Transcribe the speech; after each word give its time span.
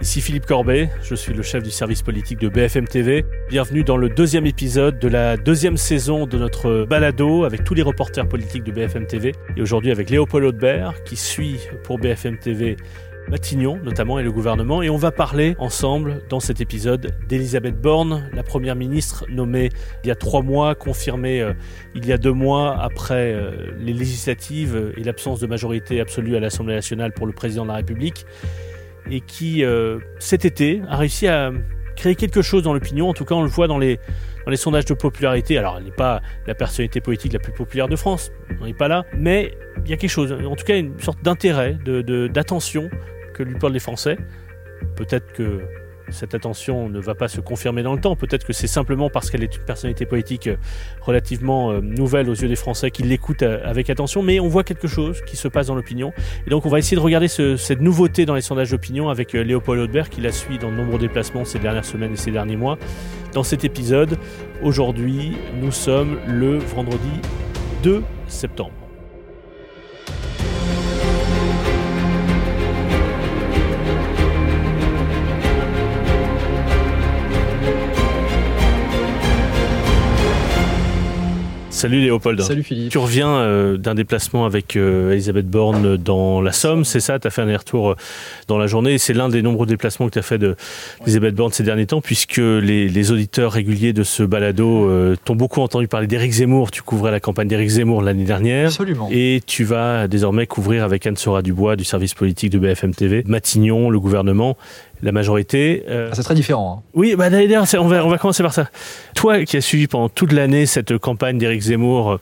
Ici 0.00 0.22
Philippe 0.22 0.46
Corbet, 0.46 0.88
je 1.02 1.14
suis 1.14 1.34
le 1.34 1.42
chef 1.42 1.62
du 1.62 1.70
service 1.70 2.00
politique 2.00 2.38
de 2.38 2.48
BFM 2.48 2.88
TV. 2.88 3.26
Bienvenue 3.50 3.84
dans 3.84 3.98
le 3.98 4.08
deuxième 4.08 4.46
épisode 4.46 4.98
de 4.98 5.08
la 5.08 5.36
deuxième 5.36 5.76
saison 5.76 6.24
de 6.24 6.38
notre 6.38 6.86
balado 6.86 7.44
avec 7.44 7.64
tous 7.64 7.74
les 7.74 7.82
reporters 7.82 8.26
politiques 8.26 8.64
de 8.64 8.72
BFM 8.72 9.06
TV. 9.06 9.34
Et 9.58 9.60
aujourd'hui 9.60 9.90
avec 9.90 10.08
Léopold 10.08 10.46
Audebert 10.46 11.04
qui 11.04 11.16
suit 11.16 11.60
pour 11.84 11.98
BFM 11.98 12.38
TV 12.38 12.76
Matignon 13.28 13.78
notamment 13.84 14.18
et 14.18 14.22
le 14.22 14.32
gouvernement. 14.32 14.80
Et 14.80 14.88
on 14.88 14.96
va 14.96 15.12
parler 15.12 15.54
ensemble 15.58 16.22
dans 16.30 16.40
cet 16.40 16.62
épisode 16.62 17.14
d'Elisabeth 17.28 17.78
Borne, 17.78 18.26
la 18.32 18.42
première 18.42 18.76
ministre 18.76 19.26
nommée 19.28 19.68
il 20.02 20.08
y 20.08 20.10
a 20.10 20.14
trois 20.14 20.40
mois, 20.40 20.74
confirmée 20.74 21.42
euh, 21.42 21.52
il 21.94 22.06
y 22.06 22.12
a 22.12 22.16
deux 22.16 22.32
mois 22.32 22.74
après 22.80 23.34
euh, 23.34 23.70
les 23.78 23.92
législatives 23.92 24.94
et 24.96 25.04
l'absence 25.04 25.40
de 25.40 25.46
majorité 25.46 26.00
absolue 26.00 26.36
à 26.36 26.40
l'Assemblée 26.40 26.74
nationale 26.74 27.12
pour 27.12 27.26
le 27.26 27.34
président 27.34 27.64
de 27.64 27.68
la 27.68 27.76
République 27.76 28.24
et 29.10 29.20
qui, 29.20 29.64
euh, 29.64 29.98
cet 30.18 30.44
été, 30.44 30.82
a 30.88 30.96
réussi 30.96 31.26
à 31.26 31.52
créer 31.96 32.14
quelque 32.14 32.42
chose 32.42 32.62
dans 32.62 32.72
l'opinion. 32.72 33.08
En 33.08 33.14
tout 33.14 33.24
cas, 33.24 33.34
on 33.34 33.42
le 33.42 33.48
voit 33.48 33.66
dans 33.66 33.78
les, 33.78 33.98
sondages 34.54 34.86
de 34.86 34.94
popularité. 34.94 35.58
Alors, 35.58 35.76
elle 35.78 35.84
n'est 35.84 35.90
pas 35.90 36.22
la 36.46 36.54
personnalité 36.54 37.00
politique 37.00 37.32
la 37.32 37.38
plus 37.38 37.52
populaire 37.52 37.88
de 37.88 37.96
France, 37.96 38.32
on 38.60 38.64
n'est 38.64 38.74
pas 38.74 38.88
là, 38.88 39.04
mais 39.16 39.54
il 39.84 39.90
y 39.90 39.94
a 39.94 39.96
quelque 39.96 40.10
chose, 40.10 40.32
en 40.32 40.56
tout 40.56 40.64
cas 40.64 40.76
une 40.76 40.98
sorte 40.98 41.22
d'intérêt, 41.22 41.78
d'attention 41.84 42.84
de, 42.84 43.32
que 43.32 43.42
lui 43.42 43.54
parlent 43.54 43.72
les 43.72 43.78
Français. 43.78 44.16
Peut-être 44.96 45.32
que 45.32 45.60
cette 46.10 46.34
attention 46.34 46.88
ne 46.88 47.00
va 47.00 47.14
pas 47.14 47.28
se 47.28 47.40
confirmer 47.40 47.82
dans 47.82 47.94
le 47.94 48.00
temps. 48.00 48.16
Peut-être 48.16 48.46
que 48.46 48.52
c'est 48.52 48.66
simplement 48.66 49.10
parce 49.10 49.30
qu'elle 49.30 49.42
est 49.42 49.56
une 49.56 49.62
personnalité 49.62 50.06
politique 50.06 50.46
euh, 50.46 50.56
relativement 51.00 51.70
euh, 51.70 51.80
nouvelle 51.80 52.28
aux 52.28 52.34
yeux 52.34 52.48
des 52.48 52.56
Français 52.56 52.90
qu'ils 52.90 53.08
l'écoutent 53.08 53.42
euh, 53.42 53.60
avec 53.64 53.90
attention, 53.90 54.22
mais 54.22 54.40
on 54.40 54.48
voit 54.48 54.64
quelque 54.64 54.88
chose 54.88 55.20
qui 55.26 55.36
se 55.36 55.48
passe 55.48 55.68
dans 55.68 55.74
l'opinion. 55.74 56.12
Et 56.46 56.50
donc 56.50 56.66
on 56.66 56.68
va 56.68 56.78
essayer 56.78 56.96
de 56.96 57.02
regarder 57.02 57.28
cette 57.28 57.80
nouveauté 57.80 58.26
dans 58.26 58.34
les 58.34 58.40
sondages 58.40 58.70
d'opinion 58.70 59.08
avec 59.08 59.32
Léopold 59.32 59.80
Audebert 59.80 60.10
qui 60.10 60.20
la 60.20 60.32
suit 60.32 60.58
dans 60.58 60.70
de 60.70 60.76
nombreux 60.76 60.98
déplacements 60.98 61.44
ces 61.44 61.58
dernières 61.58 61.84
semaines 61.84 62.12
et 62.12 62.16
ces 62.16 62.30
derniers 62.30 62.56
mois. 62.56 62.78
Dans 63.32 63.42
cet 63.42 63.64
épisode, 63.64 64.18
aujourd'hui, 64.62 65.36
nous 65.60 65.72
sommes 65.72 66.18
le 66.26 66.58
vendredi 66.58 67.20
2 67.82 68.02
septembre. 68.26 68.79
Salut 81.80 82.02
Léopold. 82.02 82.38
Salut 82.42 82.62
Philippe. 82.62 82.92
Tu 82.92 82.98
reviens 82.98 83.36
euh, 83.36 83.78
d'un 83.78 83.94
déplacement 83.94 84.44
avec 84.44 84.76
euh, 84.76 85.12
Elisabeth 85.12 85.48
Borne 85.48 85.96
dans 85.96 86.42
la 86.42 86.52
Somme, 86.52 86.84
c'est 86.84 87.00
ça? 87.00 87.18
Tu 87.18 87.26
as 87.26 87.30
fait 87.30 87.40
un 87.40 87.46
aller-retour 87.46 87.92
euh, 87.92 87.94
dans 88.48 88.58
la 88.58 88.66
journée. 88.66 88.98
C'est 88.98 89.14
l'un 89.14 89.30
des 89.30 89.40
nombreux 89.40 89.64
déplacements 89.64 90.06
que 90.06 90.12
tu 90.12 90.18
as 90.18 90.22
fait 90.22 90.36
d'Elisabeth 90.36 91.34
Borne 91.34 91.52
ces 91.52 91.62
derniers 91.62 91.86
temps, 91.86 92.02
puisque 92.02 92.36
les, 92.36 93.12
auditeurs 93.12 93.52
réguliers 93.52 93.94
de 93.94 94.02
ce 94.02 94.22
balado 94.22 94.90
t'ont 95.24 95.34
beaucoup 95.34 95.62
entendu 95.62 95.88
parler 95.88 96.06
d'Éric 96.06 96.32
Zemmour. 96.32 96.70
Tu 96.70 96.82
couvrais 96.82 97.12
la 97.12 97.18
campagne 97.18 97.48
d'Éric 97.48 97.70
Zemmour 97.70 98.02
l'année 98.02 98.24
dernière. 98.24 98.66
Absolument. 98.66 99.08
Et 99.10 99.40
tu 99.46 99.64
vas 99.64 100.06
désormais 100.06 100.46
couvrir 100.46 100.84
avec 100.84 101.06
Anne-Sora 101.06 101.40
Dubois 101.40 101.76
du 101.76 101.84
service 101.84 102.12
politique 102.12 102.50
de 102.50 102.58
BFM 102.58 102.94
TV, 102.94 103.24
Matignon, 103.26 103.88
le 103.88 103.98
gouvernement 103.98 104.58
la 105.02 105.12
majorité. 105.12 105.84
Euh, 105.88 106.08
ah, 106.10 106.14
c'est 106.14 106.22
très 106.22 106.34
différent. 106.34 106.78
Hein. 106.78 106.90
Oui, 106.94 107.14
bah, 107.16 107.30
d'ailleurs, 107.30 107.66
on 107.78 107.86
va, 107.86 108.04
on 108.04 108.08
va 108.08 108.18
commencer 108.18 108.42
par 108.42 108.52
ça. 108.52 108.68
Toi 109.14 109.44
qui 109.44 109.56
as 109.56 109.60
suivi 109.60 109.86
pendant 109.86 110.08
toute 110.08 110.32
l'année 110.32 110.66
cette 110.66 110.98
campagne 110.98 111.38
d'Éric 111.38 111.62
Zemmour, 111.62 112.12
euh, 112.12 112.16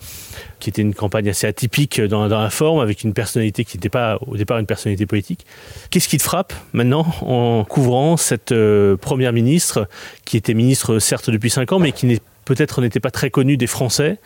qui 0.60 0.70
était 0.70 0.82
une 0.82 0.94
campagne 0.94 1.28
assez 1.28 1.46
atypique 1.46 2.00
dans, 2.00 2.26
la 2.26 2.50
forme, 2.50 2.80
avec 2.80 3.04
une 3.04 3.12
personnalité 3.12 3.64
qui 3.64 3.76
n'était 3.76 3.88
pas 3.88 4.18
au 4.26 4.36
départ 4.36 4.58
une 4.58 4.66
personnalité 4.66 5.06
politique, 5.06 5.46
qu'est-ce 5.90 6.08
qui 6.08 6.18
te 6.18 6.22
frappe 6.22 6.52
maintenant 6.72 7.06
en 7.22 7.64
couvrant 7.64 8.16
cette 8.16 8.52
euh, 8.52 8.96
première 8.96 9.32
ministre, 9.32 9.88
qui 10.24 10.36
était 10.36 10.54
ministre 10.54 10.98
certes 10.98 11.30
depuis 11.30 11.50
5 11.50 11.72
ans, 11.72 11.78
mais 11.78 11.92
qui 11.92 12.20
peut-être 12.44 12.80
n'était 12.80 13.00
pas 13.00 13.10
très 13.10 13.30
connue 13.30 13.56
des 13.56 13.66
Français 13.66 14.18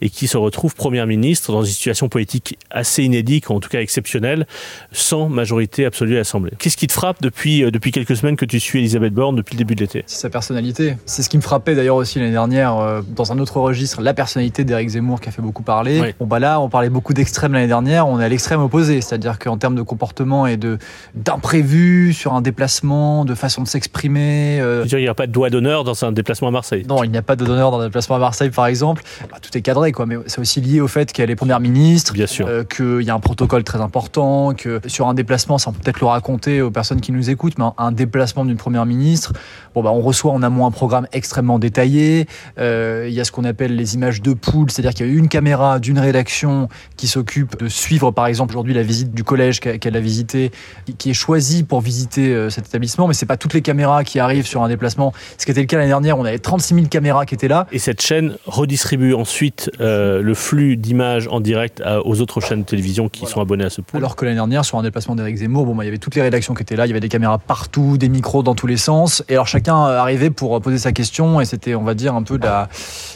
et 0.00 0.10
qui 0.10 0.26
se 0.26 0.36
retrouve 0.36 0.74
Première 0.74 1.06
ministre 1.06 1.52
dans 1.52 1.62
une 1.62 1.72
situation 1.72 2.08
politique 2.08 2.58
assez 2.70 3.02
inédite, 3.02 3.50
en 3.50 3.60
tout 3.60 3.68
cas 3.68 3.80
exceptionnelle, 3.80 4.46
sans 4.92 5.28
majorité 5.28 5.84
absolue 5.84 6.14
à 6.14 6.18
l'Assemblée. 6.18 6.52
Qu'est-ce 6.58 6.76
qui 6.76 6.86
te 6.86 6.92
frappe 6.92 7.20
depuis, 7.20 7.64
euh, 7.64 7.70
depuis 7.70 7.92
quelques 7.92 8.16
semaines 8.16 8.36
que 8.36 8.44
tu 8.44 8.60
suis 8.60 8.78
Elisabeth 8.78 9.12
Borne 9.12 9.36
depuis 9.36 9.54
le 9.54 9.58
début 9.58 9.74
de 9.74 9.80
l'été? 9.80 10.04
C'est 10.06 10.20
sa 10.20 10.30
personnalité. 10.30 10.96
C'est 11.06 11.22
ce 11.22 11.28
qui 11.28 11.36
me 11.36 11.42
frappait 11.42 11.74
d'ailleurs 11.74 11.96
aussi 11.96 12.18
l'année 12.18 12.30
dernière, 12.30 12.76
euh, 12.78 13.02
dans 13.06 13.32
un 13.32 13.38
autre 13.38 13.58
registre, 13.58 14.00
la 14.00 14.14
personnalité 14.14 14.64
d'Éric 14.64 14.90
Zemmour 14.90 15.20
qui 15.20 15.28
a 15.28 15.32
fait 15.32 15.42
beaucoup 15.42 15.62
parler. 15.62 16.14
Bon 16.18 16.26
bah 16.26 16.38
là, 16.38 16.60
on 16.60 16.68
parlait 16.68 16.90
beaucoup 16.90 17.14
d'extrême 17.14 17.52
l'année 17.52 17.66
dernière, 17.66 18.08
on 18.08 18.20
est 18.20 18.24
à 18.24 18.28
l'extrême 18.28 18.60
opposé, 18.60 19.00
c'est-à-dire 19.00 19.38
qu'en 19.38 19.58
termes 19.58 19.74
de 19.74 19.82
comportement 19.82 20.46
et 20.46 20.56
de 20.56 20.78
d'imprévu 21.14 22.12
sur 22.12 22.34
un 22.34 22.40
déplacement, 22.40 23.24
de 23.24 23.34
façon 23.34 23.62
de 23.62 23.68
s'exprimer. 23.68 24.60
Euh... 24.60 24.84
il 24.90 24.98
n'y 24.98 25.08
a 25.08 25.14
pas 25.14 25.26
de 25.26 25.32
doigt 25.32 25.50
d'honneur 25.50 25.84
dans 25.84 26.04
un 26.04 26.12
déplacement 26.12 26.48
à 26.48 26.50
Marseille? 26.50 26.84
Non, 26.88 27.04
il 27.04 27.10
n'y 27.10 27.18
a 27.18 27.22
pas 27.22 27.36
de 27.36 27.44
doigt 27.44 27.54
d'honneur 27.54 27.70
dans 27.70 27.80
un 27.80 27.86
déplacement 27.86 28.16
à 28.16 28.18
Marseille, 28.20 28.50
par 28.50 28.66
exemple. 28.66 29.02
Bah, 29.30 29.38
tout 29.40 29.56
est 29.56 29.62
cadré 29.62 29.89
mais 30.06 30.16
c'est 30.26 30.40
aussi 30.40 30.60
lié 30.60 30.80
au 30.80 30.88
fait 30.88 31.12
qu'elle 31.12 31.30
est 31.30 31.36
première 31.36 31.60
ministre, 31.60 32.12
Bien 32.12 32.26
sûr. 32.26 32.46
Euh, 32.46 32.64
qu'il 32.64 33.02
y 33.02 33.10
a 33.10 33.14
un 33.14 33.20
protocole 33.20 33.64
très 33.64 33.80
important, 33.80 34.54
que 34.54 34.80
sur 34.86 35.08
un 35.08 35.14
déplacement, 35.14 35.58
ça 35.58 35.70
on 35.70 35.72
peut 35.72 35.80
peut-être 35.82 36.00
le 36.00 36.06
raconter 36.06 36.62
aux 36.62 36.70
personnes 36.70 37.00
qui 37.00 37.12
nous 37.12 37.30
écoutent, 37.30 37.58
mais 37.58 37.66
un 37.78 37.92
déplacement 37.92 38.44
d'une 38.44 38.56
première 38.56 38.86
ministre, 38.86 39.32
bon 39.74 39.82
bah 39.82 39.90
on 39.92 40.00
reçoit 40.00 40.32
en 40.32 40.42
amont 40.42 40.66
un 40.66 40.70
programme 40.70 41.06
extrêmement 41.12 41.58
détaillé. 41.58 42.26
Euh, 42.58 43.06
il 43.08 43.14
y 43.14 43.20
a 43.20 43.24
ce 43.24 43.32
qu'on 43.32 43.44
appelle 43.44 43.76
les 43.76 43.94
images 43.94 44.22
de 44.22 44.32
poule, 44.32 44.70
c'est-à-dire 44.70 44.94
qu'il 44.94 45.06
y 45.06 45.10
a 45.10 45.12
une 45.12 45.28
caméra 45.28 45.78
d'une 45.78 45.98
rédaction 45.98 46.68
qui 46.96 47.06
s'occupe 47.06 47.58
de 47.58 47.68
suivre, 47.68 48.10
par 48.10 48.26
exemple 48.26 48.54
aujourd'hui 48.54 48.74
la 48.74 48.82
visite 48.82 49.12
du 49.14 49.24
collège 49.24 49.60
qu'elle 49.60 49.96
a 49.96 50.00
visité, 50.00 50.50
qui 50.98 51.10
est 51.10 51.14
choisie 51.14 51.62
pour 51.62 51.80
visiter 51.80 52.34
euh, 52.34 52.50
cet 52.50 52.66
établissement, 52.68 53.06
mais 53.06 53.14
c'est 53.14 53.26
pas 53.26 53.36
toutes 53.36 53.54
les 53.54 53.62
caméras 53.62 54.04
qui 54.04 54.18
arrivent 54.18 54.46
sur 54.46 54.62
un 54.62 54.68
déplacement. 54.68 55.12
Ce 55.38 55.44
qui 55.44 55.52
était 55.52 55.60
le 55.60 55.66
cas 55.66 55.76
l'année 55.76 55.88
dernière, 55.88 56.18
on 56.18 56.24
avait 56.24 56.38
36 56.38 56.74
000 56.74 56.86
caméras 56.88 57.26
qui 57.26 57.34
étaient 57.34 57.48
là. 57.48 57.66
Et 57.72 57.78
cette 57.78 58.00
chaîne 58.00 58.36
redistribue 58.46 59.14
ensuite 59.14 59.70
euh, 59.80 60.22
le 60.22 60.34
flux 60.34 60.76
d'images 60.76 61.28
en 61.30 61.40
direct 61.40 61.82
aux 62.04 62.20
autres 62.20 62.40
chaînes 62.40 62.60
de 62.60 62.66
télévision 62.66 63.08
qui 63.08 63.26
sont 63.26 63.40
abonnées 63.40 63.64
à 63.64 63.70
ce 63.70 63.80
pool. 63.80 63.98
Alors 63.98 64.16
que 64.16 64.24
l'année 64.24 64.36
dernière, 64.36 64.64
sur 64.64 64.78
un 64.78 64.82
déplacement 64.82 65.14
d'Éric 65.14 65.36
Zemmour, 65.36 65.66
bon, 65.66 65.74
bah, 65.74 65.84
il 65.84 65.86
y 65.86 65.88
avait 65.88 65.98
toutes 65.98 66.14
les 66.14 66.22
rédactions 66.22 66.54
qui 66.54 66.62
étaient 66.62 66.76
là, 66.76 66.86
il 66.86 66.90
y 66.90 66.92
avait 66.92 67.00
des 67.00 67.08
caméras 67.08 67.38
partout, 67.38 67.98
des 67.98 68.08
micros 68.08 68.42
dans 68.42 68.54
tous 68.54 68.66
les 68.66 68.76
sens. 68.76 69.22
Et 69.28 69.34
alors 69.34 69.46
chacun 69.46 69.76
arrivait 69.76 70.30
pour 70.30 70.60
poser 70.60 70.78
sa 70.78 70.92
question 70.92 71.40
et 71.40 71.44
c'était, 71.44 71.74
on 71.74 71.82
va 71.82 71.94
dire, 71.94 72.14
un 72.14 72.22
peu 72.22 72.38
la, 72.40 72.68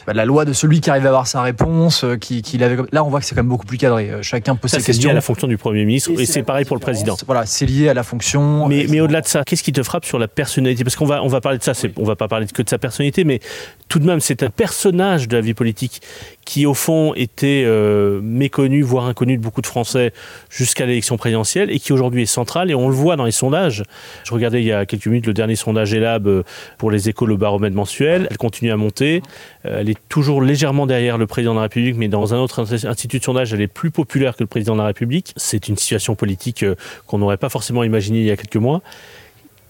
bah, 0.07 0.13
la 0.13 0.25
loi 0.25 0.45
de 0.45 0.53
celui 0.53 0.81
qui 0.81 0.91
arrivait 0.91 1.07
à 1.07 1.11
avoir 1.11 1.27
sa 1.27 1.43
réponse. 1.43 2.05
Euh, 2.05 2.17
qui, 2.17 2.43
qui 2.43 2.59
l'avait... 2.59 2.77
Là, 2.93 3.05
on 3.05 3.09
voit 3.09 3.21
que 3.21 3.27
c'est 3.27 3.35
quand 3.35 3.43
même 3.43 3.49
beaucoup 3.49 3.67
plus 3.67 3.79
cadré. 3.79 4.11
Euh, 4.11 4.23
chacun 4.23 4.57
pose 4.57 4.71
sa 4.71 4.79
question. 4.79 4.95
C'est 4.95 5.03
lié 5.03 5.11
à 5.11 5.15
la 5.15 5.21
fonction 5.21 5.47
du 5.47 5.59
Premier 5.59 5.85
ministre 5.85 6.11
et, 6.19 6.27
c'est 6.27 6.43
pareil 6.43 6.65
pour 6.65 6.77
le 6.77 6.81
président. 6.81 7.17
Voilà, 7.27 7.47
c'est 7.47 7.67
lié 7.67 7.89
à 7.89 7.95
la 7.95 8.03
fonction. 8.03 8.67
Mais, 8.69 8.87
mais 8.89 9.01
au-delà 9.01 9.21
de 9.21 9.27
ça, 9.27 9.43
qu'est-ce 9.45 9.63
qui 9.63 9.73
te 9.73 9.83
frappe 9.83 10.05
sur 10.05 10.19
la 10.19 10.29
personnalité? 10.29 10.85
Parce 10.85 10.97
qu'on 10.97 11.07
va, 11.07 11.23
on 11.23 11.29
va 11.29 11.41
parler 11.41 11.59
de 11.59 11.63
ça, 11.63 11.75
c'est, 11.75 11.93
on 11.99 12.05
va 12.05 12.17
pas 12.17 12.29
parler 12.29 12.47
que 12.47 12.63
de 12.63 12.69
sa 12.69 12.79
personnalité, 12.79 13.25
mais 13.25 13.41
tout 13.89 13.99
de 13.99 14.07
même, 14.07 14.21
c'est 14.21 14.43
un 14.43 14.51
personnage 14.51 15.29
de 15.29 15.37
la 15.37 15.43
vie 15.43 15.55
politique 15.55 16.03
qui, 16.45 16.54
au 16.65 16.75
fond, 16.75 17.13
était 17.15 17.65
euh, 17.67 18.21
méconnu, 18.23 18.83
voire 18.83 19.07
inconnu 19.07 19.37
de 19.37 19.43
beaucoup 19.43 19.61
de 19.61 19.67
Français 19.67 20.13
jusqu'à 20.49 20.87
l'élection 20.87 21.17
présidentielle 21.17 21.71
et 21.71 21.81
qui 21.81 21.93
aujourd'hui 21.93 22.23
est 22.23 22.27
central. 22.27 22.71
Et 22.71 22.75
on 22.75 22.89
le 22.89 22.95
voit 22.95 23.17
dans 23.17 23.25
les 23.25 23.33
sondages. 23.33 23.83
Je 24.25 24.33
regardais 24.33 24.63
il 24.63 24.67
y 24.67 24.73
a 24.73 24.87
quelques 24.87 25.07
minutes 25.07 25.27
le 25.27 25.35
dernier 25.35 25.57
sondage 25.57 25.93
ELAB 25.93 26.27
euh, 26.27 26.43
pour 26.79 26.91
les 26.91 27.09
échos, 27.09 27.27
le 27.27 27.37
baromètre 27.37 27.75
mensuel. 27.75 28.29
Elle 28.31 28.39
continue 28.39 28.71
à 28.71 28.77
monter. 28.77 29.23
Euh, 29.67 29.81
elle 29.81 29.91
est 29.91 29.99
toujours 30.09 30.41
légèrement 30.41 30.87
derrière 30.87 31.19
le 31.19 31.27
président 31.27 31.53
de 31.53 31.59
la 31.59 31.63
République, 31.63 31.97
mais 31.97 32.09
dans 32.09 32.33
un 32.33 32.39
autre 32.39 32.61
institut 32.87 33.19
de 33.19 33.25
sondage, 33.25 33.53
elle 33.53 33.61
est 33.61 33.67
plus 33.67 33.91
populaire 33.91 34.37
que 34.37 34.43
le 34.43 34.49
président 34.49 34.75
de 34.75 34.81
la 34.81 34.87
République. 34.87 35.33
C'est 35.37 35.69
une 35.69 35.77
situation 35.77 36.15
politique 36.15 36.65
qu'on 37.07 37.19
n'aurait 37.19 37.37
pas 37.37 37.49
forcément 37.49 37.83
imaginée 37.83 38.21
il 38.21 38.27
y 38.27 38.31
a 38.31 38.37
quelques 38.37 38.57
mois. 38.57 38.83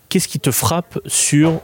Qu'est-ce 0.09 0.29
qui 0.29 0.39
te 0.39 0.51
frappe 0.51 0.99
sur 1.07 1.61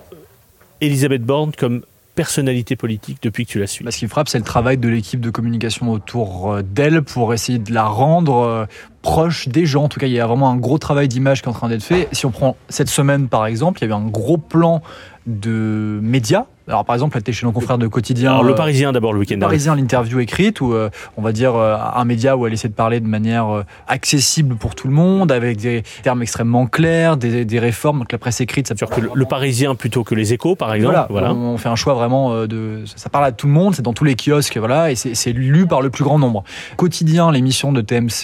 Elisabeth 0.80 1.22
Borne 1.22 1.52
comme 1.56 1.82
personnalité 2.20 2.76
politique 2.76 3.16
depuis 3.22 3.46
que 3.46 3.52
tu 3.52 3.58
la 3.58 3.66
suis 3.66 3.82
bah, 3.82 3.90
Ce 3.90 3.96
qui 3.96 4.06
frappe, 4.06 4.28
c'est 4.28 4.36
le 4.36 4.44
travail 4.44 4.76
de 4.76 4.90
l'équipe 4.90 5.22
de 5.22 5.30
communication 5.30 5.90
autour 5.90 6.52
euh, 6.52 6.62
d'elle 6.62 7.00
pour 7.00 7.32
essayer 7.32 7.58
de 7.58 7.72
la 7.72 7.84
rendre 7.84 8.42
euh, 8.42 8.66
proche 9.00 9.48
des 9.48 9.64
gens. 9.64 9.84
En 9.84 9.88
tout 9.88 9.98
cas, 9.98 10.06
il 10.06 10.12
y 10.12 10.20
a 10.20 10.26
vraiment 10.26 10.50
un 10.50 10.56
gros 10.56 10.76
travail 10.76 11.08
d'image 11.08 11.40
qui 11.40 11.46
est 11.46 11.48
en 11.48 11.54
train 11.54 11.70
d'être 11.70 11.82
fait. 11.82 12.08
Si 12.12 12.26
on 12.26 12.30
prend 12.30 12.58
cette 12.68 12.90
semaine, 12.90 13.28
par 13.28 13.46
exemple, 13.46 13.78
il 13.78 13.88
y 13.88 13.90
avait 13.90 13.98
un 13.98 14.06
gros 14.06 14.36
plan 14.36 14.82
de 15.26 15.98
médias. 16.02 16.46
Alors 16.68 16.84
par 16.84 16.94
exemple, 16.94 17.16
elle 17.16 17.22
était 17.22 17.32
chez 17.32 17.46
nos 17.46 17.52
confrères 17.52 17.78
de 17.78 17.88
quotidien. 17.88 18.30
Alors, 18.30 18.44
le 18.44 18.52
euh, 18.52 18.56
Parisien 18.56 18.92
d'abord 18.92 19.12
le 19.12 19.18
week-end. 19.18 19.34
Le 19.34 19.40
Parisien, 19.40 19.74
l'interview 19.74 20.20
écrite, 20.20 20.60
où 20.60 20.72
euh, 20.72 20.88
on 21.16 21.22
va 21.22 21.32
dire 21.32 21.56
euh, 21.56 21.76
un 21.94 22.04
média 22.04 22.36
où 22.36 22.46
elle 22.46 22.52
essaie 22.52 22.68
de 22.68 22.74
parler 22.74 23.00
de 23.00 23.08
manière 23.08 23.64
accessible 23.88 24.54
pour 24.54 24.74
tout 24.74 24.86
le 24.86 24.94
monde, 24.94 25.32
avec 25.32 25.58
des 25.58 25.82
termes 26.02 26.22
extrêmement 26.22 26.66
clairs, 26.66 27.16
des, 27.16 27.58
réformes. 27.58 27.98
Donc 27.98 28.12
la 28.12 28.18
presse 28.18 28.40
écrite, 28.40 28.68
ça 28.68 28.74
peut 28.74 28.86
que 28.86 29.00
le, 29.12 29.24
Parisien 29.24 29.74
plutôt 29.74 30.04
que 30.04 30.14
les 30.14 30.32
Échos, 30.32 30.54
par 30.54 30.72
exemple. 30.72 31.06
Voilà, 31.10 31.32
On, 31.32 31.58
fait 31.58 31.68
un 31.68 31.76
choix 31.76 31.94
vraiment 31.94 32.46
de. 32.46 32.82
Ça 32.96 33.10
parle 33.10 33.24
à 33.24 33.32
tout 33.32 33.46
le 33.46 33.52
monde, 33.52 33.74
c'est 33.74 33.82
dans 33.82 33.92
tous 33.92 34.04
les 34.04 34.14
kiosques, 34.14 34.56
voilà, 34.56 34.90
et 34.90 34.94
c'est 34.94 35.32
lu 35.32 35.66
par 35.66 35.82
le 35.82 35.90
plus 35.90 36.04
grand 36.04 36.18
nombre. 36.18 36.44
Quotidien, 36.76 37.32
l'émission 37.32 37.72
de 37.72 37.80
TMC 37.80 38.22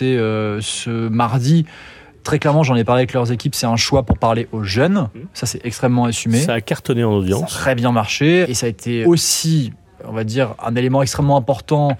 ce 0.60 1.08
mardi 1.08 1.66
Très 2.26 2.40
clairement, 2.40 2.64
j'en 2.64 2.74
ai 2.74 2.82
parlé 2.82 3.02
avec 3.02 3.12
leurs 3.12 3.30
équipes, 3.30 3.54
c'est 3.54 3.66
un 3.66 3.76
choix 3.76 4.02
pour 4.02 4.18
parler 4.18 4.48
aux 4.50 4.64
jeunes. 4.64 5.10
Ça, 5.32 5.46
c'est 5.46 5.64
extrêmement 5.64 6.06
assumé. 6.06 6.40
Ça 6.40 6.54
a 6.54 6.60
cartonné 6.60 7.04
en 7.04 7.12
audience. 7.12 7.52
Ça 7.52 7.58
a 7.58 7.60
très 7.60 7.74
bien 7.76 7.92
marché. 7.92 8.50
Et 8.50 8.54
ça 8.54 8.66
a 8.66 8.68
été 8.68 9.04
aussi, 9.04 9.72
on 10.04 10.10
va 10.10 10.24
dire, 10.24 10.56
un 10.60 10.74
élément 10.74 11.02
extrêmement 11.02 11.36
important 11.36 11.96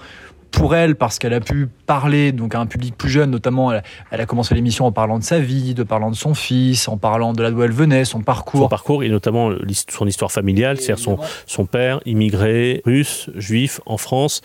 pour 0.50 0.74
elle 0.74 0.96
parce 0.96 1.20
qu'elle 1.20 1.32
a 1.32 1.40
pu 1.40 1.68
parler 1.86 2.32
donc 2.32 2.56
à 2.56 2.58
un 2.60 2.66
public 2.66 2.96
plus 2.96 3.08
jeune, 3.08 3.30
notamment 3.30 3.70
elle, 3.72 4.20
a 4.20 4.26
commencé 4.26 4.52
l'émission 4.56 4.84
en 4.86 4.90
parlant 4.90 5.20
de 5.20 5.22
sa 5.22 5.38
vie, 5.38 5.74
de 5.74 5.84
parlant 5.84 6.10
de 6.10 6.16
son 6.16 6.34
fils, 6.34 6.88
en 6.88 6.96
parlant 6.96 7.32
de 7.32 7.42
là 7.44 7.52
d'où 7.52 7.62
elle 7.62 7.72
venait, 7.72 8.04
son 8.04 8.20
parcours. 8.20 8.62
Son 8.62 8.68
parcours 8.68 9.04
et 9.04 9.08
notamment 9.08 9.52
son 9.88 10.08
histoire 10.08 10.32
familiale, 10.32 10.80
c'est-à-dire 10.80 11.04
son, 11.04 11.18
son 11.46 11.66
père 11.66 12.00
immigré 12.04 12.82
russe, 12.84 13.30
juif 13.36 13.80
en 13.86 13.96
France, 13.96 14.40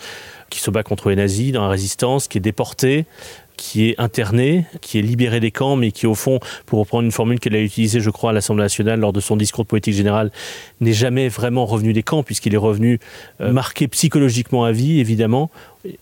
qui 0.51 0.59
se 0.59 0.69
bat 0.69 0.83
contre 0.83 1.09
les 1.09 1.15
nazis 1.15 1.53
dans 1.53 1.63
la 1.63 1.69
résistance, 1.69 2.27
qui 2.27 2.37
est 2.37 2.41
déporté, 2.41 3.07
qui 3.61 3.89
est 3.89 3.95
interné, 3.99 4.65
qui 4.81 4.97
est 4.97 5.03
libéré 5.03 5.39
des 5.39 5.51
camps, 5.51 5.75
mais 5.75 5.91
qui, 5.91 6.07
au 6.07 6.15
fond, 6.15 6.39
pour 6.65 6.79
reprendre 6.79 7.05
une 7.05 7.11
formule 7.11 7.39
qu'elle 7.39 7.55
a 7.55 7.61
utilisée, 7.61 7.99
je 7.99 8.09
crois, 8.09 8.31
à 8.31 8.33
l'Assemblée 8.33 8.63
nationale 8.63 8.99
lors 8.99 9.13
de 9.13 9.19
son 9.19 9.37
discours 9.37 9.65
de 9.65 9.69
politique 9.69 9.93
générale, 9.93 10.31
n'est 10.79 10.93
jamais 10.93 11.29
vraiment 11.29 11.67
revenu 11.67 11.93
des 11.93 12.01
camps, 12.01 12.23
puisqu'il 12.23 12.55
est 12.55 12.57
revenu 12.57 12.99
euh, 13.39 13.51
marqué 13.51 13.87
psychologiquement 13.87 14.65
à 14.65 14.71
vie, 14.71 14.99
évidemment. 14.99 15.51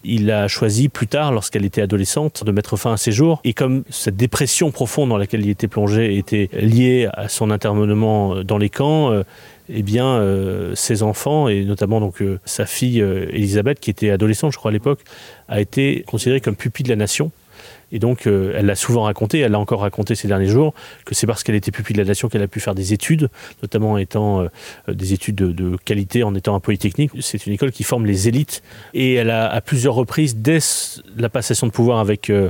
Il 0.05 0.31
a 0.31 0.47
choisi 0.47 0.87
plus 0.87 1.07
tard, 1.07 1.33
lorsqu'elle 1.33 1.65
était 1.65 1.81
adolescente, 1.81 2.45
de 2.45 2.51
mettre 2.53 2.77
fin 2.77 2.93
à 2.93 2.97
ses 2.97 3.11
jours. 3.11 3.41
Et 3.43 3.51
comme 3.51 3.83
cette 3.89 4.15
dépression 4.15 4.71
profonde 4.71 5.09
dans 5.09 5.17
laquelle 5.17 5.41
il 5.41 5.49
était 5.49 5.67
plongé 5.67 6.17
était 6.17 6.49
liée 6.53 7.09
à 7.11 7.27
son 7.27 7.51
internement 7.51 8.41
dans 8.41 8.57
les 8.57 8.69
camps, 8.69 9.11
euh, 9.11 9.23
eh 9.67 9.83
bien, 9.83 10.05
euh, 10.05 10.73
ses 10.75 11.03
enfants, 11.03 11.49
et 11.49 11.65
notamment 11.65 11.99
donc 11.99 12.23
sa 12.45 12.65
fille 12.65 13.01
Elisabeth, 13.01 13.81
qui 13.81 13.89
était 13.89 14.11
adolescente, 14.11 14.53
je 14.53 14.57
crois, 14.57 14.71
à 14.71 14.73
l'époque, 14.73 15.01
a 15.49 15.59
été 15.59 16.05
considérée 16.07 16.39
comme 16.39 16.55
pupille 16.55 16.85
de 16.85 16.89
la 16.89 16.95
nation. 16.95 17.31
Et 17.91 17.99
donc, 17.99 18.27
euh, 18.27 18.53
elle 18.55 18.65
l'a 18.65 18.75
souvent 18.75 19.03
raconté, 19.03 19.39
elle 19.39 19.51
l'a 19.51 19.59
encore 19.59 19.81
raconté 19.81 20.15
ces 20.15 20.27
derniers 20.27 20.47
jours, 20.47 20.73
que 21.05 21.15
c'est 21.15 21.27
parce 21.27 21.43
qu'elle 21.43 21.55
était 21.55 21.71
pupille 21.71 21.95
de 21.95 22.01
la 22.01 22.07
nation 22.07 22.29
qu'elle 22.29 22.43
a 22.43 22.47
pu 22.47 22.59
faire 22.59 22.75
des 22.75 22.93
études, 22.93 23.29
notamment 23.61 23.91
en 23.91 23.97
étant 23.97 24.41
euh, 24.41 24.47
des 24.87 25.13
études 25.13 25.35
de, 25.35 25.75
qualité, 25.85 26.23
en 26.23 26.35
étant 26.35 26.55
un 26.55 26.59
polytechnique. 26.59 27.11
C'est 27.21 27.45
une 27.45 27.53
école 27.53 27.71
qui 27.71 27.83
forme 27.83 28.05
les 28.05 28.27
élites. 28.27 28.61
Et 28.93 29.15
elle 29.15 29.29
a, 29.29 29.49
à 29.49 29.61
plusieurs 29.61 29.95
reprises, 29.95 30.35
dès 30.35 30.59
la 31.17 31.29
passation 31.29 31.67
de 31.67 31.71
pouvoir 31.71 31.99
avec 31.99 32.29
euh, 32.29 32.49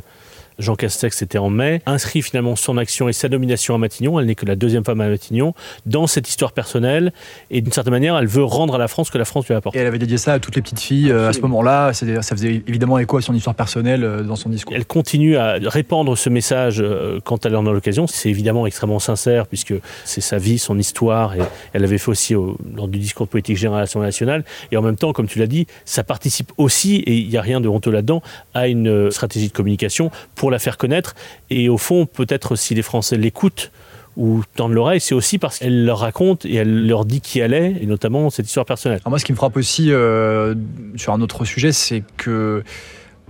Jean 0.59 0.75
Castex, 0.75 1.17
c'était 1.17 1.38
en 1.38 1.50
mai, 1.50 1.81
inscrit 1.85 2.21
finalement 2.21 2.56
son 2.56 2.77
action 2.77 3.07
et 3.07 3.13
sa 3.13 3.29
nomination 3.29 3.75
à 3.75 3.77
Matignon, 3.77 4.19
elle 4.19 4.25
n'est 4.25 4.35
que 4.35 4.45
la 4.45 4.56
deuxième 4.56 4.83
femme 4.83 5.00
à 5.00 5.07
Matignon, 5.07 5.53
dans 5.85 6.06
cette 6.06 6.27
histoire 6.27 6.51
personnelle. 6.51 7.13
Et 7.50 7.61
d'une 7.61 7.71
certaine 7.71 7.94
manière, 7.94 8.17
elle 8.17 8.27
veut 8.27 8.44
rendre 8.44 8.75
à 8.75 8.77
la 8.77 8.89
France 8.89 9.07
ce 9.07 9.11
que 9.11 9.17
la 9.17 9.25
France 9.25 9.47
lui 9.47 9.53
a 9.53 9.57
apporté. 9.57 9.77
Et 9.77 9.81
elle 9.81 9.88
avait 9.88 10.00
dédié 10.00 10.17
ça 10.17 10.33
à 10.33 10.39
toutes 10.39 10.56
les 10.56 10.61
petites 10.61 10.81
filles 10.81 11.11
euh, 11.11 11.29
à 11.29 11.33
ce 11.33 11.39
moment-là. 11.41 11.94
Ça 11.94 12.35
faisait 12.35 12.61
évidemment 12.67 13.00
écho 13.00 13.17
à 13.17 13.21
son 13.21 13.33
histoire 13.33 13.56
personnelle 13.56 14.03
euh, 14.03 14.21
dans 14.21 14.35
son 14.35 14.50
discours. 14.50 14.75
Elle 14.75 14.85
continue 14.85 15.38
à 15.38 15.56
répandre 15.63 16.17
ce 16.17 16.29
message 16.29 16.81
euh, 16.81 17.19
quand 17.23 17.45
elle 17.45 17.56
en 17.56 17.65
a 17.65 17.71
l'occasion. 17.71 18.06
C'est 18.06 18.29
évidemment 18.29 18.65
extrêmement 18.65 19.00
sincère, 19.00 19.47
puisque 19.47 19.73
c'est 20.03 20.21
sa 20.21 20.38
vie, 20.38 20.59
son 20.59 20.77
histoire. 20.77 21.35
Et 21.35 21.41
elle 21.73 21.85
avait 21.85 21.97
fait 21.97 22.09
aussi 22.09 22.33
lors 22.33 22.88
du 22.89 23.00
discours 23.00 23.27
de 23.27 23.31
politique 23.31 23.57
générale 23.57 23.79
à 23.79 23.83
l'Assemblée 23.83 24.07
nationale. 24.07 24.44
Et 24.71 24.77
en 24.77 24.81
même 24.81 24.97
temps, 24.97 25.13
comme 25.13 25.27
tu 25.27 25.39
l'as 25.39 25.47
dit, 25.47 25.67
ça 25.85 26.03
participe 26.03 26.51
aussi, 26.57 26.97
et 26.97 27.15
il 27.15 27.29
n'y 27.29 27.38
a 27.38 27.41
rien 27.41 27.61
de 27.61 27.69
honteux 27.69 27.91
là-dedans, 27.91 28.21
à 28.53 28.67
une 28.67 29.09
stratégie 29.11 29.47
de 29.47 29.53
communication 29.53 30.11
pour 30.35 30.48
la 30.49 30.59
faire 30.59 30.77
connaître. 30.77 31.15
Et 31.49 31.69
au 31.69 31.77
fond, 31.77 32.05
peut-être 32.05 32.55
si 32.55 32.75
les 32.75 32.81
Français 32.81 33.17
l'écoutent, 33.17 33.71
ou 34.17 34.41
tendent 34.55 34.73
l'oreille, 34.73 34.99
c'est 34.99 35.15
aussi 35.15 35.37
parce 35.37 35.59
qu'elle 35.59 35.85
leur 35.85 35.99
raconte 35.99 36.45
et 36.45 36.55
elle 36.55 36.87
leur 36.87 37.05
dit 37.05 37.21
qui 37.21 37.39
elle 37.39 37.53
est, 37.53 37.75
et 37.81 37.85
notamment 37.85 38.29
cette 38.29 38.47
histoire 38.47 38.65
personnelle. 38.65 38.99
moi, 39.05 39.17
ce 39.17 39.23
qui 39.23 39.31
me 39.31 39.37
frappe 39.37 39.55
aussi 39.55 39.91
euh, 39.91 40.55
sur 40.97 41.13
un 41.13 41.21
autre 41.21 41.45
sujet, 41.45 41.71
c'est 41.71 42.03
que 42.17 42.63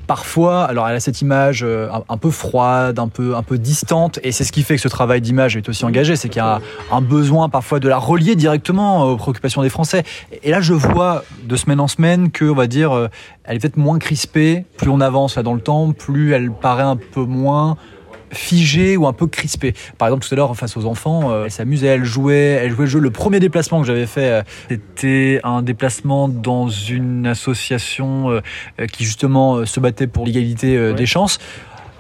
parfois, 0.10 0.64
alors 0.64 0.90
elle 0.90 0.96
a 0.96 1.00
cette 1.00 1.22
image 1.22 1.62
euh, 1.62 1.88
un, 2.10 2.18
peu 2.18 2.32
froide, 2.32 2.98
un 2.98 3.10
peu, 3.10 3.36
un 3.36 3.44
peu 3.44 3.60
distante, 3.60 4.18
et 4.24 4.32
c'est 4.32 4.44
ce 4.44 4.52
qui 4.52 4.64
fait 4.64 4.74
que 4.74 4.82
ce 4.82 4.88
travail 4.88 5.22
d'image 5.22 5.56
est 5.56 5.70
aussi 5.70 5.86
engagé, 5.86 6.16
c'est 6.16 6.30
qu'il 6.30 6.42
y 6.42 6.44
a 6.44 6.62
un, 6.92 7.02
besoin 7.02 7.48
parfois 7.48 7.80
de 7.80 7.88
la 7.88 8.00
relier 8.00 8.36
directement 8.36 9.04
aux 9.04 9.18
préoccupations 9.18 9.62
des 9.62 9.70
Français. 9.70 10.04
Et 10.42 10.50
là, 10.50 10.62
je 10.62 10.74
vois 10.74 11.24
de 11.44 11.56
semaine 11.56 11.80
en 11.80 11.88
semaine 11.88 12.32
que, 12.32 12.46
on 12.46 12.56
va 12.56 12.66
dire, 12.66 12.92
euh, 12.92 13.08
elle 13.44 13.58
est 13.58 13.60
peut-être 13.60 13.78
moins 13.78 14.00
crispée. 14.00 14.66
Plus 14.78 14.90
on 14.90 15.00
avance 15.00 15.36
là 15.36 15.44
dans 15.44 15.54
le 15.54 15.62
temps, 15.62 15.92
plus 15.92 16.34
elle 16.34 16.50
paraît 16.50 16.82
un 16.82 16.96
peu 16.96 17.22
moins 17.22 17.78
figée 18.32 18.98
ou 18.98 19.08
un 19.08 19.14
peu 19.14 19.28
crispée. 19.28 19.74
Par 19.98 20.08
exemple, 20.08 20.26
tout 20.26 20.34
à 20.34 20.38
l'heure, 20.38 20.56
face 20.56 20.78
aux 20.78 20.86
enfants, 20.86 21.32
euh, 21.32 21.46
elle 21.46 21.52
s'amusait, 21.52 21.88
elle 21.88 22.04
jouait, 22.04 22.60
elle 22.62 22.72
jouait 22.72 22.86
le 22.86 22.90
jeu. 22.90 23.00
Le 23.00 23.12
premier 23.12 23.40
déplacement 23.40 23.82
que 23.82 23.88
j'avais 23.88 24.06
fait, 24.06 24.30
euh, 24.30 24.42
c'était 24.70 25.40
un 25.44 25.62
déplacement 25.62 26.28
dans 26.30 26.70
une 26.70 27.28
association 27.28 28.30
euh, 28.32 28.42
qui 28.92 29.06
justement 29.06 29.66
se 29.66 29.80
battait 29.80 30.08
pour 30.08 30.26
l'égalité 30.26 30.94
des 30.94 31.06
chances. 31.06 31.40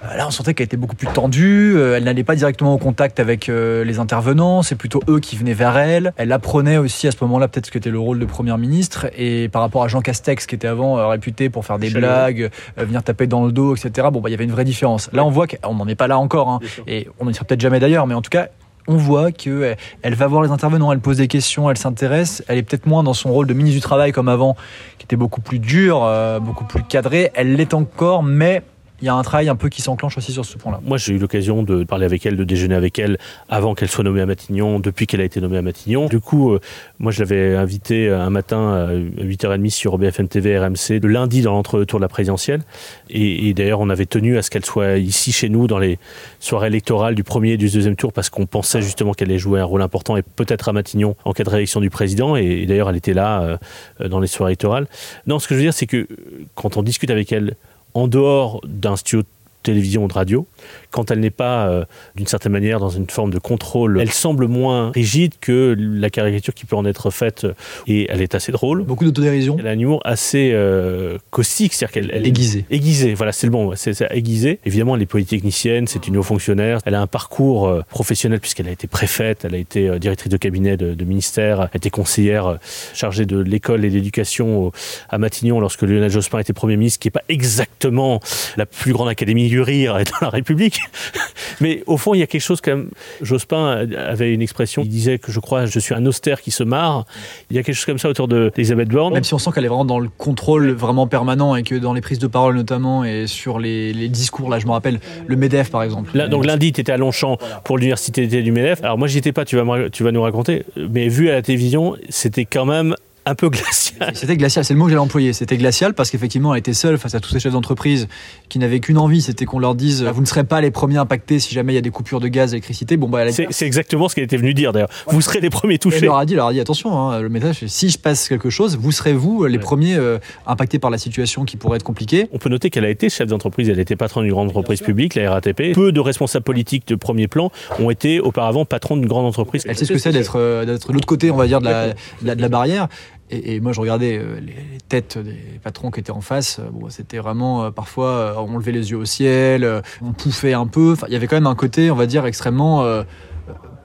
Euh, 0.03 0.15
là, 0.15 0.27
on 0.27 0.31
sentait 0.31 0.53
qu'elle 0.53 0.65
était 0.65 0.77
beaucoup 0.77 0.95
plus 0.95 1.07
tendue. 1.07 1.73
Euh, 1.75 1.97
elle 1.97 2.03
n'allait 2.03 2.23
pas 2.23 2.35
directement 2.35 2.73
au 2.73 2.77
contact 2.77 3.19
avec 3.19 3.49
euh, 3.49 3.83
les 3.83 3.99
intervenants. 3.99 4.63
C'est 4.63 4.75
plutôt 4.75 5.01
eux 5.09 5.19
qui 5.19 5.35
venaient 5.35 5.53
vers 5.53 5.77
elle. 5.77 6.13
Elle 6.17 6.31
apprenait 6.31 6.77
aussi 6.77 7.07
à 7.07 7.11
ce 7.11 7.17
moment-là 7.21 7.47
peut-être 7.47 7.67
ce 7.67 7.71
qu'était 7.71 7.89
le 7.89 7.99
rôle 7.99 8.19
de 8.19 8.25
première 8.25 8.57
ministre. 8.57 9.07
Et 9.17 9.49
par 9.49 9.61
rapport 9.61 9.83
à 9.83 9.87
Jean 9.87 10.01
Castex, 10.01 10.45
qui 10.45 10.55
était 10.55 10.67
avant 10.67 11.07
réputé 11.09 11.49
pour 11.49 11.65
faire 11.65 11.79
des 11.79 11.89
blagues, 11.89 12.49
venir 12.77 13.03
taper 13.03 13.27
dans 13.27 13.45
le 13.45 13.51
dos, 13.51 13.75
etc. 13.75 14.07
Bon, 14.11 14.21
bah, 14.21 14.29
il 14.29 14.31
y 14.31 14.35
avait 14.35 14.45
une 14.45 14.51
vraie 14.51 14.65
différence. 14.65 15.09
Là, 15.13 15.25
on 15.25 15.29
voit 15.29 15.47
qu'on 15.47 15.75
n'en 15.75 15.87
est 15.87 15.95
pas 15.95 16.07
là 16.07 16.17
encore. 16.17 16.49
Hein. 16.49 16.59
Et 16.87 17.07
on 17.19 17.25
n'en 17.25 17.33
sera 17.33 17.45
peut-être 17.45 17.61
jamais 17.61 17.79
d'ailleurs. 17.79 18.07
Mais 18.07 18.13
en 18.13 18.21
tout 18.21 18.29
cas, 18.29 18.47
on 18.87 18.95
voit 18.95 19.31
qu'elle 19.31 19.77
elle 20.01 20.15
va 20.15 20.27
voir 20.27 20.41
les 20.41 20.49
intervenants, 20.49 20.91
elle 20.91 20.99
pose 20.99 21.17
des 21.17 21.27
questions, 21.27 21.69
elle 21.69 21.77
s'intéresse. 21.77 22.43
Elle 22.47 22.57
est 22.57 22.63
peut-être 22.63 22.87
moins 22.87 23.03
dans 23.03 23.13
son 23.13 23.31
rôle 23.31 23.45
de 23.45 23.53
ministre 23.53 23.77
du 23.77 23.81
Travail 23.81 24.11
comme 24.11 24.29
avant, 24.29 24.55
qui 24.97 25.05
était 25.05 25.15
beaucoup 25.15 25.41
plus 25.41 25.59
dur, 25.59 26.09
beaucoup 26.41 26.63
plus 26.63 26.81
cadré. 26.83 27.29
Elle 27.35 27.55
l'est 27.55 27.75
encore, 27.75 28.23
mais 28.23 28.63
il 29.01 29.05
y 29.05 29.09
a 29.09 29.15
un 29.15 29.21
travail 29.21 29.49
un 29.49 29.55
peu 29.55 29.69
qui 29.69 29.81
s'enclenche 29.81 30.17
aussi 30.17 30.31
sur 30.31 30.45
ce 30.45 30.57
point-là. 30.57 30.81
Moi, 30.83 30.97
j'ai 30.97 31.13
eu 31.13 31.17
l'occasion 31.17 31.63
de 31.63 31.83
parler 31.83 32.05
avec 32.05 32.25
elle, 32.25 32.35
de 32.35 32.43
déjeuner 32.43 32.75
avec 32.75 32.99
elle 32.99 33.17
avant 33.47 33.75
qu'elle 33.75 33.89
soit 33.89 34.03
nommée 34.03 34.21
à 34.21 34.25
Matignon, 34.25 34.79
depuis 34.79 35.07
qu'elle 35.07 35.21
a 35.21 35.23
été 35.23 35.39
nommée 35.39 35.57
à 35.57 35.61
Matignon. 35.61 36.07
Du 36.07 36.19
coup, 36.19 36.51
euh, 36.51 36.59
moi, 36.99 37.11
je 37.11 37.19
l'avais 37.19 37.55
invitée 37.55 38.09
un 38.09 38.29
matin 38.29 38.89
à 38.89 38.93
8h30 39.23 39.69
sur 39.69 39.97
BFM 39.97 40.27
TV 40.27 40.57
RMC, 40.59 40.99
le 41.01 41.07
lundi 41.07 41.41
dans 41.41 41.53
l'entre-tour 41.53 41.99
de 41.99 42.03
la 42.03 42.09
présidentielle. 42.09 42.61
Et, 43.09 43.53
d'ailleurs, 43.53 43.79
on 43.79 43.89
avait 43.89 44.05
tenu 44.05 44.37
à 44.37 44.41
ce 44.41 44.49
qu'elle 44.49 44.65
soit 44.65 44.97
ici 44.97 45.31
chez 45.31 45.49
nous 45.49 45.67
dans 45.67 45.79
les 45.79 45.97
soirées 46.39 46.67
électorales 46.67 47.15
du 47.15 47.23
premier 47.23 47.53
et 47.53 47.57
du 47.57 47.69
deuxième 47.69 47.95
tour 47.95 48.13
parce 48.13 48.29
qu'on 48.29 48.45
pensait 48.45 48.81
justement 48.81 49.13
qu'elle 49.13 49.29
allait 49.29 49.39
jouer 49.39 49.59
un 49.59 49.65
rôle 49.65 49.81
important 49.81 50.17
et 50.17 50.21
peut-être 50.21 50.69
à 50.69 50.73
Matignon 50.73 51.15
en 51.25 51.33
cas 51.33 51.43
de 51.43 51.49
réélection 51.49 51.79
du 51.79 51.89
président. 51.89 52.35
Et, 52.35 52.65
d'ailleurs, 52.65 52.89
elle 52.89 52.97
était 52.97 53.13
là 53.13 53.59
euh, 54.01 54.07
dans 54.07 54.19
les 54.19 54.27
soirées 54.27 54.51
électorales. 54.51 54.87
Non, 55.25 55.39
ce 55.39 55.47
que 55.47 55.55
je 55.55 55.59
veux 55.59 55.65
dire, 55.65 55.73
c'est 55.73 55.87
que 55.87 56.07
quand 56.55 56.77
on 56.77 56.83
discute 56.83 57.11
avec 57.11 57.31
elle, 57.31 57.55
en 57.93 58.07
dehors 58.07 58.61
d'un 58.65 58.95
studio 58.95 59.23
télévision 59.63 60.05
ou 60.05 60.07
de 60.07 60.13
radio, 60.13 60.47
quand 60.91 61.11
elle 61.11 61.19
n'est 61.19 61.29
pas, 61.29 61.67
euh, 61.67 61.85
d'une 62.15 62.27
certaine 62.27 62.51
manière, 62.51 62.79
dans 62.79 62.89
une 62.89 63.09
forme 63.09 63.31
de 63.31 63.39
contrôle, 63.39 63.99
elle 63.99 64.11
semble 64.11 64.47
moins 64.47 64.91
rigide 64.91 65.33
que 65.39 65.75
la 65.77 66.09
caricature 66.09 66.53
qui 66.53 66.65
peut 66.65 66.75
en 66.75 66.85
être 66.85 67.11
faite, 67.11 67.45
et 67.87 68.07
elle 68.09 68.21
est 68.21 68.35
assez 68.35 68.51
drôle. 68.51 68.83
Beaucoup 68.83 69.05
d'autodérision. 69.05 69.57
Elle 69.59 69.67
a 69.67 69.71
un 69.71 69.79
humour 69.79 70.01
assez 70.03 70.51
euh, 70.53 71.17
caustique, 71.29 71.73
c'est-à-dire 71.73 71.93
qu'elle... 71.93 72.11
Elle, 72.13 72.27
aiguisée. 72.27 72.65
Aiguisée, 72.69 73.13
voilà, 73.13 73.31
c'est 73.31 73.47
le 73.47 73.51
bon, 73.51 73.73
c'est 73.75 74.01
aiguisée. 74.11 74.59
Évidemment, 74.65 74.95
elle 74.95 75.01
est 75.01 75.07
polytechnicienne, 75.07 75.87
c'est 75.87 76.07
une 76.07 76.17
haut 76.17 76.23
fonctionnaire, 76.23 76.79
elle 76.85 76.95
a 76.95 77.01
un 77.01 77.07
parcours 77.07 77.67
euh, 77.67 77.83
professionnel 77.89 78.39
puisqu'elle 78.39 78.67
a 78.67 78.71
été 78.71 78.87
préfète, 78.87 79.45
elle 79.45 79.55
a 79.55 79.59
été 79.59 79.99
directrice 79.99 80.31
de 80.31 80.37
cabinet 80.37 80.77
de, 80.77 81.03
ministère, 81.03 81.61
elle 81.61 81.69
a 81.73 81.77
été 81.77 81.89
conseillère 81.89 82.57
chargée 82.93 83.25
de 83.25 83.39
l'école 83.39 83.85
et 83.85 83.89
de 83.89 83.95
l'éducation 83.95 84.71
à 85.09 85.17
Matignon 85.17 85.59
lorsque 85.59 85.81
Lionel 85.83 86.11
Jospin 86.11 86.39
était 86.39 86.53
Premier 86.53 86.77
ministre, 86.77 86.99
qui 86.99 87.07
n'est 87.07 87.11
pas 87.11 87.23
exactement 87.29 88.19
la 88.57 88.65
plus 88.65 88.93
grande 88.93 89.09
académie 89.09 89.47
du 89.47 89.61
rire 89.61 89.97
dans 90.21 90.27
la 90.27 90.29
République. 90.29 90.48
Mais 91.61 91.83
au 91.87 91.97
fond, 91.97 92.13
il 92.13 92.19
y 92.19 92.23
a 92.23 92.27
quelque 92.27 92.41
chose 92.41 92.61
quand 92.61 92.71
même. 92.71 92.89
Jospin 93.21 93.87
avait 93.97 94.33
une 94.33 94.41
expression, 94.41 94.83
il 94.83 94.89
disait 94.89 95.19
que 95.19 95.31
je 95.31 95.39
crois, 95.39 95.65
je 95.65 95.79
suis 95.79 95.93
un 95.93 96.05
austère 96.05 96.41
qui 96.41 96.51
se 96.51 96.63
marre. 96.63 97.05
Il 97.49 97.55
y 97.55 97.59
a 97.59 97.63
quelque 97.63 97.75
chose 97.75 97.85
comme 97.85 97.99
ça 97.99 98.09
autour 98.09 98.27
d'Elisabeth 98.27 98.89
Borne. 98.89 99.13
Même 99.13 99.23
si 99.23 99.33
on 99.33 99.39
sent 99.39 99.51
qu'elle 99.53 99.65
est 99.65 99.69
vraiment 99.69 99.85
dans 99.85 99.99
le 99.99 100.09
contrôle 100.09 100.71
vraiment 100.71 101.07
permanent 101.07 101.55
et 101.55 101.63
que 101.63 101.75
dans 101.75 101.93
les 101.93 102.01
prises 102.01 102.19
de 102.19 102.27
parole 102.27 102.55
notamment 102.55 103.03
et 103.03 103.27
sur 103.27 103.59
les, 103.59 104.09
discours, 104.09 104.49
là 104.49 104.59
je 104.59 104.65
me 104.65 104.71
rappelle, 104.71 104.99
le 105.27 105.35
MEDEF 105.35 105.71
par 105.71 105.83
exemple. 105.83 106.15
Là, 106.15 106.27
donc 106.27 106.45
lundi, 106.45 106.71
tu 106.71 106.81
étais 106.81 106.91
à 106.91 106.97
Longchamp 106.97 107.37
pour 107.63 107.77
l'université 107.77 108.21
d'été 108.21 108.41
du 108.41 108.51
MEDEF. 108.51 108.83
Alors 108.83 108.97
moi, 108.97 109.07
j'y 109.07 109.17
étais 109.17 109.31
pas, 109.31 109.45
tu 109.45 109.57
vas, 109.57 109.89
tu 109.89 110.03
vas 110.03 110.11
nous 110.11 110.21
raconter, 110.21 110.65
mais 110.77 111.07
vu 111.07 111.29
à 111.29 111.33
la 111.33 111.41
télévision, 111.41 111.95
c'était 112.09 112.45
quand 112.45 112.65
même 112.65 112.95
un 113.29 113.35
peu 113.35 113.49
glacial. 113.49 114.11
C'était 114.15 114.37
glacial, 114.37 114.65
c'est 114.65 114.73
le 114.73 114.79
mot 114.79 114.85
que 114.85 114.91
j'allais 114.91 115.01
employer. 115.01 115.33
C'était 115.33 115.57
glacial 115.57 115.93
parce 115.93 116.09
qu'effectivement, 116.09 116.53
elle 116.53 116.59
était 116.59 116.73
seule 116.73 116.97
face 116.97 117.15
à 117.15 117.19
tous 117.19 117.29
ces 117.29 117.39
chefs 117.39 117.53
d'entreprise 117.53 118.07
qui 118.49 118.59
n'avaient 118.59 118.79
qu'une 118.79 118.97
envie, 118.97 119.21
c'était 119.21 119.45
qu'on 119.45 119.59
leur 119.59 119.75
dise 119.75 120.03
vous 120.03 120.21
ne 120.21 120.25
serez 120.25 120.43
pas 120.43 120.61
les 120.61 120.71
premiers 120.71 120.97
impactés 120.97 121.39
si 121.39 121.53
jamais 121.53 121.73
il 121.73 121.75
y 121.75 121.79
a 121.79 121.81
des 121.81 121.91
coupures 121.91 122.19
de 122.19 122.27
gaz, 122.27 122.51
d'électricité. 122.51 122.97
Bon, 122.97 123.07
bah, 123.07 123.31
c'est 123.31 123.65
exactement 123.65 124.09
ce 124.09 124.15
qu'elle 124.15 124.23
était 124.23 124.37
venue 124.37 124.53
dire 124.53 124.73
d'ailleurs. 124.73 124.89
Vous 125.07 125.21
serez 125.21 125.39
les 125.39 125.49
premiers 125.49 125.77
touchés. 125.77 125.97
Elle 125.97 126.05
leur 126.05 126.17
a 126.17 126.25
dit, 126.25 126.35
leur 126.35 126.47
a 126.47 126.53
dit 126.53 126.59
attention, 126.59 126.97
hein, 126.97 127.21
le 127.21 127.29
message, 127.29 127.65
si 127.67 127.89
je 127.89 127.97
passe 127.97 128.27
quelque 128.27 128.49
chose, 128.49 128.77
vous 128.77 128.91
serez 128.91 129.13
vous 129.13 129.45
les 129.45 129.59
premiers 129.59 129.95
euh, 129.95 130.17
impactés 130.47 130.79
par 130.79 130.89
la 130.89 130.97
situation 130.97 131.45
qui 131.45 131.57
pourrait 131.57 131.77
être 131.77 131.83
compliquée. 131.83 132.27
On 132.33 132.37
peut 132.37 132.49
noter 132.49 132.69
qu'elle 132.69 132.85
a 132.85 132.89
été 132.89 133.09
chef 133.09 133.27
d'entreprise, 133.27 133.69
elle 133.69 133.79
était 133.79 133.95
patron 133.95 134.21
d'une 134.21 134.31
grande 134.31 134.49
entreprise 134.49 134.81
publique, 134.81 135.15
la 135.15 135.31
RATP. 135.31 135.73
Peu 135.73 135.91
de 135.91 135.99
responsables 135.99 136.43
politiques 136.43 136.87
de 136.87 136.95
premier 136.95 137.27
plan 137.27 137.51
ont 137.79 137.89
été 137.89 138.19
auparavant 138.19 138.65
patrons 138.65 138.97
d'une 138.97 139.07
grande 139.07 139.25
entreprise. 139.25 139.63
Elle 139.67 139.77
sait 139.77 139.85
ce 139.85 139.93
que 139.93 139.99
c'est 139.99 140.11
d'être 140.11 140.37
euh, 140.37 140.65
de 140.65 140.93
l'autre 140.93 141.07
côté, 141.07 141.31
on 141.31 141.37
va 141.37 141.47
dire, 141.47 141.59
de 141.59 141.65
la, 141.65 142.35
de 142.35 142.41
la 142.41 142.49
barrière. 142.49 142.87
Et, 143.31 143.59
moi, 143.59 143.73
je 143.73 143.81
regardais 143.81 144.17
euh, 144.17 144.39
les, 144.39 144.55
têtes 144.87 145.17
des 145.17 145.59
patrons 145.63 145.91
qui 145.91 145.99
étaient 145.99 146.11
en 146.11 146.21
face. 146.21 146.59
Bon, 146.73 146.89
c'était 146.89 147.17
vraiment 147.17 147.63
euh, 147.63 147.71
parfois 147.71 148.07
euh, 148.07 148.33
on 148.37 148.57
levait 148.57 148.71
les 148.71 148.91
yeux 148.91 148.97
au 148.97 149.05
ciel, 149.05 149.81
on 150.01 150.13
pouffait 150.13 150.53
un 150.53 150.65
peu. 150.65 150.93
Enfin, 150.93 151.05
il 151.09 151.13
y 151.13 151.15
avait 151.15 151.27
quand 151.27 151.35
même 151.35 151.47
un 151.47 151.55
côté, 151.55 151.91
on 151.91 151.95
va 151.95 152.07
dire, 152.07 152.25
extrêmement 152.25 152.83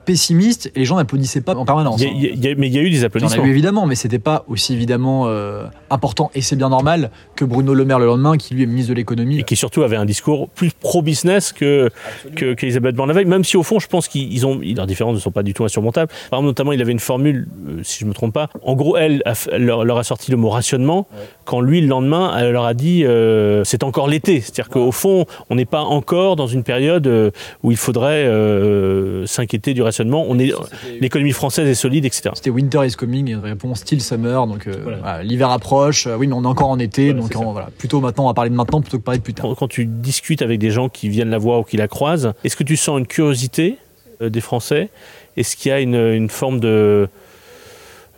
pessimiste. 0.05 0.71
Et 0.75 0.79
les 0.79 0.85
gens 0.85 0.97
n'applaudissaient 0.97 1.41
pas 1.41 1.55
en 1.55 1.65
permanence. 1.65 2.01
mais 2.01 2.11
il 2.15 2.43
y 2.43 2.77
a 2.77 2.81
eu 2.81 2.89
des 2.89 3.03
applaudissements. 3.03 3.45
évidemment, 3.45 3.85
mais 3.85 3.95
c'était 3.95 4.19
pas 4.19 4.45
aussi 4.47 4.73
évidemment 4.73 5.27
important. 5.89 6.31
Et 6.33 6.41
c'est 6.41 6.55
bien 6.55 6.69
normal 6.69 7.11
que 7.35 7.45
Bruno 7.45 7.73
Le 7.73 7.85
Maire 7.85 7.99
le 7.99 8.05
lendemain, 8.05 8.37
qui 8.37 8.53
lui 8.53 8.63
est 8.63 8.65
ministre 8.65 8.89
de 8.89 8.95
l'économie. 8.95 9.39
Et 9.39 9.43
qui 9.43 9.55
surtout 9.55 9.83
avait 9.83 9.95
un 9.95 10.05
discours 10.05 10.49
plus 10.49 10.71
pro-business 10.71 11.51
que, 11.53 11.89
qu'Elisabeth 12.35 12.95
Borne 12.95 13.13
Même 13.13 13.43
si 13.43 13.57
au 13.57 13.63
fond, 13.63 13.79
je 13.79 13.87
pense 13.87 14.07
qu'ils 14.07 14.45
ont, 14.45 14.59
leurs 14.61 14.87
différences 14.87 15.15
ne 15.15 15.19
sont 15.19 15.31
pas 15.31 15.43
du 15.43 15.53
tout 15.53 15.63
insurmontables. 15.63 16.11
Par 16.29 16.39
exemple, 16.39 16.47
notamment, 16.47 16.71
il 16.71 16.81
avait 16.81 16.91
une 16.91 16.99
formule, 16.99 17.47
euh, 17.67 17.79
si 17.83 17.99
je 17.99 18.05
ne 18.05 18.09
me 18.09 18.13
trompe 18.13 18.33
pas. 18.33 18.49
En 18.63 18.75
gros, 18.75 18.97
elle 18.97 19.23
leur, 19.57 19.97
a 19.97 20.03
sorti 20.03 20.31
le 20.31 20.37
mot 20.37 20.49
rationnement, 20.49 21.07
quand 21.43 21.61
lui, 21.61 21.81
le 21.81 21.87
lendemain, 21.87 22.35
elle 22.37 22.51
leur 22.51 22.65
a 22.65 22.73
dit 22.73 23.05
euh, 23.05 23.63
c'est 23.63 23.83
encore 23.83 24.07
l'été. 24.07 24.41
C'est-à-dire 24.41 24.69
qu'au 24.69 24.91
fond, 24.91 25.25
on 25.49 25.55
n'est 25.55 25.65
pas 25.65 25.81
encore 25.81 26.35
dans 26.35 26.47
une 26.47 26.63
période 26.63 27.07
euh, 27.07 27.31
où 27.63 27.71
il 27.71 27.77
faudrait 27.77 28.25
s'inquiéter 29.25 29.73
du 29.73 29.81
rationnement. 29.81 30.25
On 30.27 30.39
est, 30.39 30.53
l'économie 30.99 31.31
française 31.31 31.67
est 31.67 31.75
solide, 31.75 32.05
etc. 32.05 32.31
C'était 32.35 32.49
Winter 32.49 32.85
is 32.85 32.93
coming, 32.93 33.29
une 33.29 33.39
réponse 33.39 33.79
style 33.79 34.01
summer. 34.01 34.47
Donc 34.47 34.67
l'hiver 35.23 35.49
approche. 35.49 36.07
oui, 36.17 36.27
mais 36.27 36.33
on 36.33 36.43
est 36.43 36.47
encore 36.47 36.69
en 36.69 36.79
été. 36.79 37.13
donc 37.13 37.24
voilà, 37.33 37.69
plutôt 37.77 38.01
maintenant, 38.01 38.25
on 38.25 38.27
va 38.27 38.33
parler 38.33 38.49
de 38.49 38.55
maintenant 38.55 38.81
plutôt 38.81 38.97
que 38.97 39.03
parler 39.03 39.19
de 39.19 39.23
plus 39.23 39.33
tard. 39.33 39.53
Quand 39.57 39.67
tu 39.67 39.85
discutes 39.85 40.41
avec 40.41 40.59
des 40.59 40.71
gens 40.71 40.89
qui 40.89 41.09
viennent 41.09 41.29
la 41.29 41.37
voir 41.37 41.59
ou 41.59 41.63
qui 41.63 41.77
la 41.77 41.87
croisent, 41.87 42.33
est-ce 42.43 42.55
que 42.55 42.63
tu 42.63 42.77
sens 42.77 42.99
une 42.99 43.07
curiosité 43.07 43.77
euh, 44.21 44.29
des 44.29 44.41
Français? 44.41 44.89
Est-ce 45.37 45.55
qu'il 45.55 45.69
y 45.69 45.73
a 45.73 45.79
une, 45.79 46.29
forme 46.29 46.59
de 46.59 47.09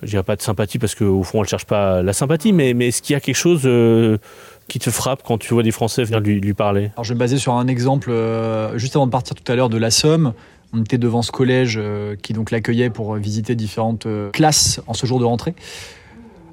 je 0.03 0.11
dirais 0.11 0.23
pas 0.23 0.35
de 0.35 0.41
sympathie 0.41 0.77
parce 0.77 0.93
qu'au 0.93 1.23
fond, 1.23 1.39
elle 1.39 1.43
ne 1.43 1.47
cherche 1.47 1.65
pas 1.65 2.03
la 2.03 2.13
sympathie, 2.13 2.53
mais, 2.53 2.75
mais 2.75 2.89
est-ce 2.89 3.01
qu'il 3.01 3.13
y 3.13 3.17
a 3.17 3.19
quelque 3.19 3.35
chose 3.35 3.61
euh, 3.65 4.19
qui 4.67 4.77
te 4.77 4.91
frappe 4.91 5.23
quand 5.23 5.39
tu 5.39 5.55
vois 5.55 5.63
des 5.63 5.71
Français 5.71 6.03
venir 6.03 6.19
lui, 6.19 6.39
lui 6.39 6.53
parler? 6.53 6.91
Alors, 6.93 7.03
je 7.03 7.09
vais 7.09 7.15
me 7.15 7.19
baser 7.19 7.39
sur 7.39 7.53
un 7.53 7.67
exemple. 7.67 8.11
Euh, 8.11 8.77
juste 8.77 8.95
avant 8.95 9.07
de 9.07 9.11
partir 9.11 9.35
tout 9.35 9.51
à 9.51 9.55
l'heure 9.55 9.69
de 9.69 9.77
la 9.77 9.89
Somme, 9.89 10.33
on 10.71 10.81
était 10.81 10.99
devant 10.99 11.23
ce 11.23 11.31
collège 11.31 11.81
qui 12.21 12.33
donc 12.33 12.51
l'accueillait 12.51 12.91
pour 12.91 13.15
visiter 13.15 13.55
différentes 13.55 14.05
classes 14.33 14.81
en 14.85 14.93
ce 14.93 15.07
jour 15.07 15.19
de 15.19 15.25
rentrée. 15.25 15.55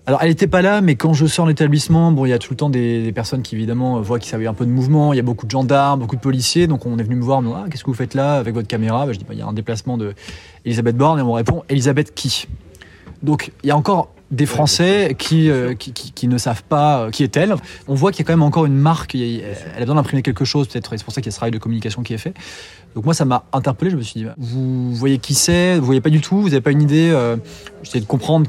Alors, 0.07 0.21
elle 0.23 0.29
n'était 0.29 0.47
pas 0.47 0.61
là, 0.61 0.83
mais 0.83 0.97
quand 0.97 1.15
je 1.15 1.25
sors 1.25 1.47
l'établissement, 1.47 2.13
bon, 2.13 2.27
il 2.27 2.29
y 2.29 2.35
a 2.35 2.39
tout 2.39 2.53
le 2.53 2.57
temps 2.57 2.69
des, 2.69 3.11
personnes 3.13 3.41
qui 3.41 3.55
évidemment 3.55 4.03
voient 4.03 4.19
qu'il 4.19 4.39
y 4.39 4.47
a 4.47 4.51
un 4.51 4.55
peu 4.55 4.67
de 4.67 4.71
mouvement. 4.71 5.15
Il 5.15 5.17
y 5.17 5.21
a 5.21 5.23
beaucoup 5.23 5.47
de 5.47 5.51
gendarmes, 5.51 6.01
beaucoup 6.01 6.17
de 6.17 6.21
policiers. 6.21 6.67
Donc, 6.67 6.85
on 6.85 6.99
est 6.99 7.03
venu 7.03 7.17
me 7.17 7.23
voir, 7.23 7.41
me 7.41 7.51
ah, 7.55 7.65
qu'est-ce 7.71 7.85
que 7.85 7.91
vous 7.91 7.97
faites 7.97 8.13
là 8.13 8.35
avec 8.35 8.53
votre 8.55 8.69
caméra? 8.69 9.07
Bah, 9.07 9.13
Je 9.13 9.19
dis, 9.19 9.25
bah, 9.25 9.33
il 9.33 9.39
y 9.39 9.43
a 9.43 9.47
un 9.47 9.55
déplacement 9.55 9.97
de 9.97 10.15
Elisabeth 10.67 10.97
Borne, 10.97 11.19
et 11.19 11.23
on 11.23 11.29
me 11.29 11.33
répond, 11.33 11.63
Elisabeth 11.71 12.15
qui? 12.15 12.47
Donc, 13.23 13.51
il 13.63 13.69
y 13.69 13.71
a 13.71 13.77
encore 13.77 14.11
des 14.31 14.47
Français 14.47 15.15
qui, 15.19 15.49
euh, 15.49 15.75
ne 16.25 16.39
savent 16.39 16.65
pas 16.65 16.99
euh, 16.99 17.11
qui 17.11 17.23
est-elle. 17.23 17.55
On 17.89 17.95
voit 17.95 18.11
qu'il 18.11 18.21
y 18.21 18.23
a 18.23 18.27
quand 18.27 18.33
même 18.33 18.43
encore 18.43 18.67
une 18.67 18.77
marque, 18.77 19.15
elle 19.15 19.43
a 19.77 19.81
besoin 19.81 19.95
d'imprimer 19.95 20.23
quelque 20.23 20.45
chose, 20.45 20.69
peut-être, 20.69 20.91
c'est 20.97 21.05
pour 21.05 21.15
ça 21.15 21.21
qu'il 21.21 21.29
y 21.29 21.31
a 21.31 21.33
ce 21.33 21.37
travail 21.37 21.53
de 21.53 21.59
communication 21.59 22.03
qui 22.03 22.13
est 22.13 22.19
fait. 22.19 22.35
Donc 22.95 23.05
moi, 23.05 23.15
ça 23.15 23.25
m'a 23.25 23.45
interpellé. 23.53 23.91
Je 23.91 23.97
me 23.97 24.03
suis 24.03 24.21
dit, 24.21 24.27
vous 24.39 24.95
voyez 24.95 25.19
qui 25.19 25.35
c'est? 25.35 25.79
Vous 25.79 25.85
voyez 25.85 26.01
pas 26.01 26.11
du 26.11 26.21
tout? 26.21 26.41
Vous 26.41 26.49
n'avez 26.49 26.61
pas 26.61 26.71
une 26.71 26.83
idée 26.83 27.11
euh, 27.13 27.37
J'essaie 27.83 28.01
de 28.01 28.07
comprendre 28.07 28.49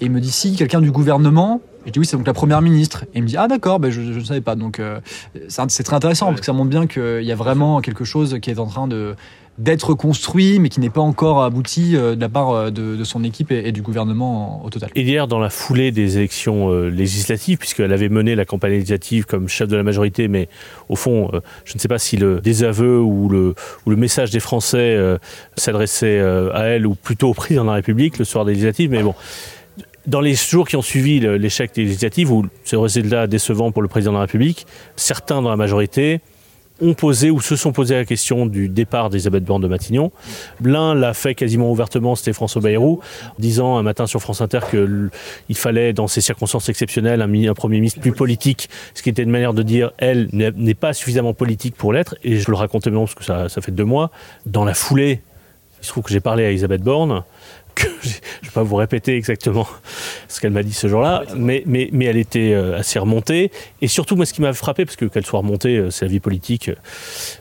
et 0.00 0.06
il 0.06 0.10
me 0.10 0.20
dit 0.20 0.30
si 0.30 0.56
quelqu'un 0.56 0.80
du 0.80 0.90
gouvernement. 0.90 1.60
Et 1.84 1.88
je 1.88 1.92
dis 1.92 1.98
oui, 1.98 2.06
c'est 2.06 2.16
donc 2.16 2.26
la 2.26 2.34
première 2.34 2.62
ministre. 2.62 3.04
Et 3.14 3.18
il 3.18 3.22
me 3.22 3.28
dit 3.28 3.36
ah 3.36 3.48
d'accord, 3.48 3.80
ben 3.80 3.90
je 3.90 4.00
ne 4.00 4.20
savais 4.20 4.40
pas. 4.40 4.54
Donc 4.54 4.80
euh, 4.80 5.00
c'est 5.48 5.82
très 5.82 5.96
intéressant 5.96 6.26
parce 6.26 6.40
que 6.40 6.46
ça 6.46 6.52
montre 6.52 6.70
bien 6.70 6.86
qu'il 6.86 7.22
y 7.22 7.32
a 7.32 7.36
vraiment 7.36 7.80
quelque 7.80 8.04
chose 8.04 8.38
qui 8.40 8.50
est 8.50 8.58
en 8.58 8.66
train 8.66 8.88
de 8.88 9.14
d'être 9.58 9.92
construit, 9.92 10.58
mais 10.58 10.70
qui 10.70 10.80
n'est 10.80 10.88
pas 10.88 11.02
encore 11.02 11.42
abouti 11.42 11.94
euh, 11.94 12.14
de 12.14 12.20
la 12.20 12.30
part 12.30 12.50
euh, 12.50 12.70
de, 12.70 13.04
son 13.04 13.22
équipe 13.24 13.52
et, 13.52 13.72
du 13.72 13.82
gouvernement 13.82 14.64
au 14.64 14.70
total. 14.70 14.88
Et 14.94 15.02
hier, 15.02 15.28
dans 15.28 15.38
la 15.38 15.50
foulée 15.50 15.90
des 15.90 16.16
élections 16.16 16.70
législatives, 16.84 17.58
puisqu'elle 17.58 17.92
avait 17.92 18.08
mené 18.08 18.34
la 18.34 18.46
campagne 18.46 18.72
législative 18.72 19.26
comme 19.26 19.48
chef 19.48 19.68
de 19.68 19.76
la 19.76 19.82
majorité, 19.82 20.28
mais 20.28 20.48
au 20.88 20.96
fond, 20.96 21.30
je 21.66 21.74
ne 21.74 21.78
sais 21.78 21.88
pas 21.88 21.98
si 21.98 22.16
le 22.16 22.40
désaveu 22.40 23.00
ou 23.00 23.28
le, 23.28 23.54
ou 23.84 23.90
le 23.90 23.96
message 23.96 24.30
des 24.30 24.40
Français 24.40 24.96
s'adressait 25.56 26.20
à 26.20 26.62
elle 26.62 26.86
ou 26.86 26.94
plutôt 26.94 27.30
au 27.30 27.34
président 27.34 27.64
de 27.64 27.68
la 27.68 27.74
République 27.74 28.18
le 28.18 28.24
soir 28.24 28.46
des 28.46 28.52
législatives, 28.52 28.90
mais 28.90 29.02
bon 29.02 29.14
dans 30.06 30.20
les 30.20 30.34
jours 30.34 30.66
qui 30.66 30.76
ont 30.76 30.82
suivi 30.82 31.20
l'échec 31.20 31.74
des 31.74 31.82
législatives, 31.82 32.32
où 32.32 32.46
c'est 32.64 32.76
résultat 32.76 33.26
décevant 33.26 33.72
pour 33.72 33.82
le 33.82 33.88
président 33.88 34.12
de 34.12 34.16
la 34.16 34.22
République, 34.22 34.66
certains 34.96 35.42
dans 35.42 35.50
la 35.50 35.56
majorité 35.56 36.20
ont 36.82 36.94
posé 36.94 37.30
ou 37.30 37.40
se 37.40 37.56
sont 37.56 37.72
posé 37.72 37.94
la 37.94 38.04
question 38.04 38.46
du 38.46 38.68
départ 38.68 39.10
d'Elisabeth 39.10 39.44
Borne 39.44 39.62
de 39.62 39.68
Matignon. 39.68 40.12
L'un 40.62 40.94
l'a 40.94 41.14
fait 41.14 41.34
quasiment 41.34 41.70
ouvertement, 41.70 42.14
c'était 42.14 42.32
François 42.32 42.62
Bayrou, 42.62 43.00
disant 43.38 43.76
un 43.76 43.82
matin 43.82 44.06
sur 44.06 44.20
France 44.20 44.40
Inter 44.40 44.60
qu'il 44.70 45.56
fallait, 45.56 45.92
dans 45.92 46.08
ces 46.08 46.20
circonstances 46.20 46.68
exceptionnelles, 46.68 47.22
un, 47.22 47.54
Premier 47.54 47.76
ministre 47.76 48.00
plus 48.00 48.12
politique, 48.12 48.70
ce 48.94 49.02
qui 49.02 49.10
était 49.10 49.22
une 49.22 49.30
manière 49.30 49.52
de 49.52 49.62
dire, 49.62 49.92
elle 49.98 50.28
n'est 50.32 50.74
pas 50.74 50.92
suffisamment 50.92 51.34
politique 51.34 51.74
pour 51.76 51.92
l'être, 51.92 52.16
et 52.24 52.38
je 52.38 52.50
le 52.50 52.56
racontais 52.56 52.90
maintenant 52.90 53.04
parce 53.04 53.14
que 53.14 53.24
ça, 53.24 53.48
ça 53.48 53.60
fait 53.60 53.72
deux 53.72 53.84
mois. 53.84 54.10
Dans 54.46 54.64
la 54.64 54.72
foulée, 54.72 55.20
il 55.80 55.86
se 55.86 55.90
trouve 55.90 56.04
que 56.04 56.10
j'ai 56.10 56.20
parlé 56.20 56.44
à 56.44 56.50
Elisabeth 56.50 56.82
Borne, 56.82 57.24
je 58.02 58.08
ne 58.08 58.12
vais 58.44 58.50
pas 58.52 58.62
vous 58.62 58.76
répéter 58.76 59.16
exactement 59.16 59.66
ce 60.28 60.40
qu'elle 60.40 60.52
m'a 60.52 60.62
dit 60.62 60.72
ce 60.72 60.88
jour-là, 60.88 61.24
mais, 61.36 61.62
mais, 61.66 61.88
mais 61.92 62.06
elle 62.06 62.16
était 62.16 62.52
euh, 62.52 62.78
assez 62.78 62.98
remontée. 62.98 63.50
Et 63.80 63.88
surtout, 63.88 64.16
moi, 64.16 64.26
ce 64.26 64.32
qui 64.32 64.42
m'a 64.42 64.52
frappé, 64.52 64.84
parce 64.84 64.96
que 64.96 65.04
qu'elle 65.06 65.26
soit 65.26 65.40
remontée, 65.40 65.76
euh, 65.76 65.90
c'est 65.90 66.04
la 66.04 66.10
vie 66.10 66.20
politique, 66.20 66.70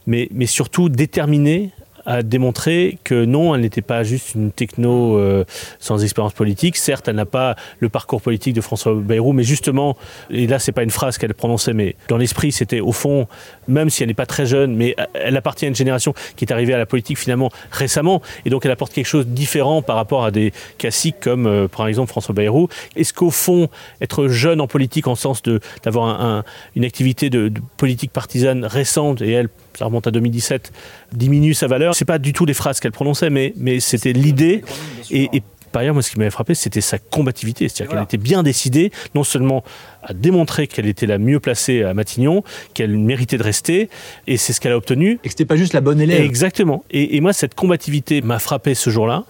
mais, 0.08 0.28
mais 0.32 0.46
surtout 0.46 0.90
déterminée 0.90 1.72
a 2.10 2.24
démontré 2.24 2.98
que 3.04 3.24
non, 3.24 3.54
elle 3.54 3.62
n'était 3.62 3.84
pas 3.84 4.02
juste 4.02 4.34
une 4.34 4.52
techno 4.52 5.16
euh, 5.20 5.46
sans 5.78 6.04
expérience 6.04 6.34
politique. 6.34 6.76
Certes, 6.76 7.08
elle 7.08 7.16
n'a 7.16 7.28
pas 7.28 7.56
le 7.80 7.88
parcours 7.88 8.20
politique 8.20 8.56
de 8.56 8.62
François 8.62 8.96
Bayrou, 8.96 9.32
mais 9.32 9.44
justement, 9.44 9.96
et 10.32 10.48
là, 10.48 10.58
c'est 10.58 10.72
pas 10.72 10.82
une 10.82 10.90
phrase 10.90 11.20
qu'elle 11.20 11.36
prononçait, 11.36 11.74
mais 11.74 11.96
dans 12.08 12.18
l'esprit, 12.18 12.52
c'était 12.52 12.80
au 12.80 12.94
fond, 12.94 13.28
même 13.68 13.92
si 13.92 14.02
elle 14.02 14.10
n'est 14.10 14.16
pas 14.16 14.26
très 14.26 14.48
jeune, 14.48 14.76
mais 14.76 14.96
elle 15.14 15.38
appartient 15.38 15.66
à 15.66 15.68
une 15.68 15.76
génération 15.76 16.16
qui 16.36 16.46
est 16.46 16.52
arrivée 16.52 16.74
à 16.74 16.80
la 16.80 16.88
politique 16.88 17.20
finalement 17.20 17.52
récemment, 17.70 18.24
et 18.44 18.50
donc 18.50 18.66
elle 18.66 18.72
apporte 18.72 18.92
quelque 18.92 19.06
chose 19.06 19.28
de 19.28 19.32
différent 19.32 19.84
par 19.84 19.96
rapport 19.96 20.26
à 20.26 20.32
des 20.32 20.52
classiques 20.80 21.20
comme, 21.20 21.46
euh, 21.46 21.68
par 21.68 21.88
exemple, 21.88 22.10
François 22.10 22.34
Bayrou. 22.34 22.70
Est-ce 22.96 23.14
qu'au 23.14 23.30
fond, 23.30 23.70
être 24.02 24.30
jeune 24.30 24.62
en 24.62 24.68
politique, 24.68 25.06
en 25.06 25.16
sens 25.16 25.44
d'avoir 25.84 26.44
une 26.76 26.86
activité 26.86 27.30
de, 27.30 27.50
de 27.50 27.62
politique 27.78 28.12
partisane 28.12 28.66
récente, 28.66 29.22
et 29.22 29.30
elle 29.30 29.50
ça 29.78 29.86
remonte 29.86 30.08
à 30.08 30.12
2017, 30.12 30.72
diminue 31.14 31.54
sa 31.54 31.68
valeur. 31.68 31.96
C'est 31.96 32.06
pas 32.06 32.20
du 32.20 32.34
tout 32.34 32.46
les 32.46 32.54
phrases 32.54 32.80
qu'elle 32.80 32.92
prononçait, 32.92 33.30
mais, 33.30 33.54
mais 33.58 33.80
c'était 33.80 34.14
l'idée. 34.14 34.64
Et, 35.12 35.30
par 35.72 35.84
ailleurs, 35.84 35.94
moi, 35.94 36.02
ce 36.02 36.10
qui 36.10 36.18
m'avait 36.18 36.32
frappé, 36.32 36.56
c'était 36.56 36.82
sa 36.82 36.98
combativité. 36.98 37.70
C'est-à-dire 37.70 37.94
qu'elle 37.94 38.04
était 38.04 38.18
bien 38.18 38.42
décidée, 38.42 38.92
non 39.14 39.24
seulement 39.24 39.64
à 40.02 40.14
démontrer 40.14 40.66
qu'elle 40.66 40.88
était 40.88 41.06
la 41.06 41.20
mieux 41.20 41.40
placée 41.40 41.84
à 41.84 41.94
Matignon, 41.94 42.44
qu'elle 42.74 42.98
méritait 42.98 43.38
de 43.38 43.44
rester, 43.44 43.90
et 44.26 44.38
c'est 44.38 44.52
ce 44.52 44.60
qu'elle 44.60 44.72
a 44.72 44.78
obtenu. 44.78 45.20
Et 45.24 45.28
que 45.28 45.30
c'était 45.30 45.46
pas 45.46 45.58
juste 45.58 45.74
la 45.74 45.82
bonne 45.82 46.02
élève. 46.02 46.22
Exactement. 46.22 46.84
Et, 46.90 47.16
et 47.16 47.22
moi, 47.22 47.34
cette 47.34 47.54
combativité 47.54 48.22
m'a 48.22 48.40
frappé 48.40 48.74
ce 48.74 48.90
jour-là 48.90 49.26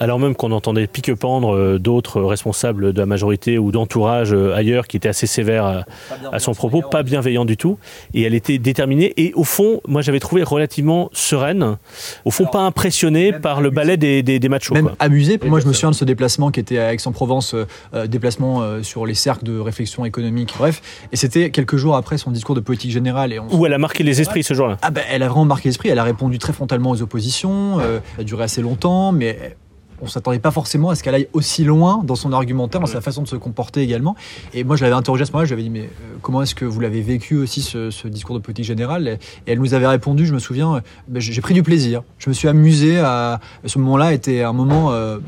alors 0.00 0.18
même 0.18 0.34
qu'on 0.34 0.50
entendait 0.50 0.86
pique-pendre 0.86 1.54
euh, 1.54 1.78
d'autres 1.78 2.22
responsables 2.22 2.94
de 2.94 2.98
la 2.98 3.06
majorité 3.06 3.58
ou 3.58 3.70
d'entourage 3.70 4.32
euh, 4.32 4.54
ailleurs 4.54 4.88
qui 4.88 4.96
étaient 4.96 5.10
assez 5.10 5.26
sévères 5.26 5.84
à, 6.32 6.38
son 6.38 6.54
propos, 6.54 6.80
pas 6.80 7.02
bienveillants 7.02 7.44
du 7.44 7.58
tout. 7.58 7.78
Et 8.14 8.22
elle 8.22 8.34
était 8.34 8.56
déterminée 8.56 9.12
et 9.18 9.32
au 9.34 9.44
fond, 9.44 9.82
moi 9.86 10.00
j'avais 10.00 10.18
trouvé 10.18 10.42
relativement 10.42 11.10
sereine, 11.12 11.76
au 12.24 12.30
fond 12.30 12.46
pas 12.46 12.60
impressionnée 12.60 13.32
par 13.32 13.60
le 13.60 13.68
ballet 13.68 13.98
des, 13.98 14.22
des, 14.22 14.48
machos. 14.48 14.74
Même 14.74 14.90
amusée. 14.98 15.38
Moi 15.44 15.60
je 15.60 15.66
me 15.66 15.72
souviens 15.74 15.90
de 15.90 15.94
ce 15.94 16.06
déplacement 16.06 16.50
qui 16.50 16.60
était 16.60 16.78
à 16.78 16.94
Aix-en-Provence, 16.94 17.54
euh, 17.54 18.06
déplacement 18.06 18.82
sur 18.82 19.04
les 19.04 19.14
cercles 19.14 19.44
de 19.44 19.58
réflexion 19.58 20.06
économique, 20.06 20.54
bref. 20.56 20.80
Et 21.12 21.16
c'était 21.16 21.50
quelques 21.50 21.76
jours 21.76 21.96
après 21.96 22.16
son 22.16 22.30
discours 22.30 22.54
de 22.54 22.60
politique 22.60 22.90
générale. 22.90 23.34
Et 23.34 23.38
Où 23.38 23.66
elle 23.66 23.74
a 23.74 23.78
marqué 23.78 24.02
les 24.02 24.22
esprits 24.22 24.42
ce 24.42 24.54
jour-là. 24.54 24.78
Ah 24.80 24.90
ben, 24.90 25.04
elle 25.10 25.22
a 25.22 25.28
vraiment 25.28 25.44
marqué 25.44 25.68
l'esprit, 25.68 25.90
elle 25.90 25.98
a 25.98 26.04
répondu 26.04 26.38
très 26.38 26.54
frontalement 26.54 26.90
aux 26.90 27.02
oppositions, 27.02 27.78
ça 27.80 28.00
a 28.18 28.24
duré 28.24 28.44
assez 28.44 28.62
longtemps, 28.62 29.12
mais 29.12 29.56
on 30.02 30.06
s'attendait 30.06 30.38
pas 30.38 30.50
forcément 30.50 30.90
à 30.90 30.94
ce 30.94 31.02
qu'elle 31.02 31.14
aille 31.14 31.28
aussi 31.32 31.64
loin 31.64 32.02
dans 32.04 32.14
son 32.14 32.32
argumentaire, 32.32 32.80
dans 32.80 32.86
sa 32.86 33.00
façon 33.00 33.22
de 33.22 33.28
se 33.28 33.36
comporter 33.36 33.82
également. 33.82 34.16
Et 34.54 34.64
moi, 34.64 34.76
je 34.76 34.84
l'avais 34.84 34.94
interrogé 34.96 35.22
à 35.22 35.26
ce 35.26 35.32
moment-là, 35.32 35.46
je 35.46 35.54
lui 35.54 35.60
avais 35.60 35.68
dit, 35.68 35.70
mais 35.70 35.86
euh, 35.86 36.16
comment 36.22 36.42
est-ce 36.42 36.54
que 36.54 36.64
vous 36.64 36.80
l'avez 36.80 37.02
vécu 37.02 37.36
aussi, 37.36 37.62
ce, 37.62 38.08
discours 38.08 38.34
de 38.34 38.40
politique 38.40 38.64
générale? 38.64 39.18
Et 39.46 39.52
elle 39.52 39.58
nous 39.58 39.74
avait 39.74 39.86
répondu, 39.86 40.26
je 40.26 40.34
me 40.34 40.38
souviens, 40.38 40.76
euh, 40.76 40.80
ben, 41.08 41.20
j'ai 41.20 41.40
pris 41.40 41.54
du 41.54 41.62
plaisir. 41.62 42.02
Je 42.18 42.28
me 42.28 42.34
suis 42.34 42.48
amusé 42.48 42.98
à, 42.98 43.40
ce 43.64 43.78
moment-là 43.78 44.12
était 44.12 44.42
un 44.42 44.52
moment, 44.52 44.92
euh, 44.92 45.18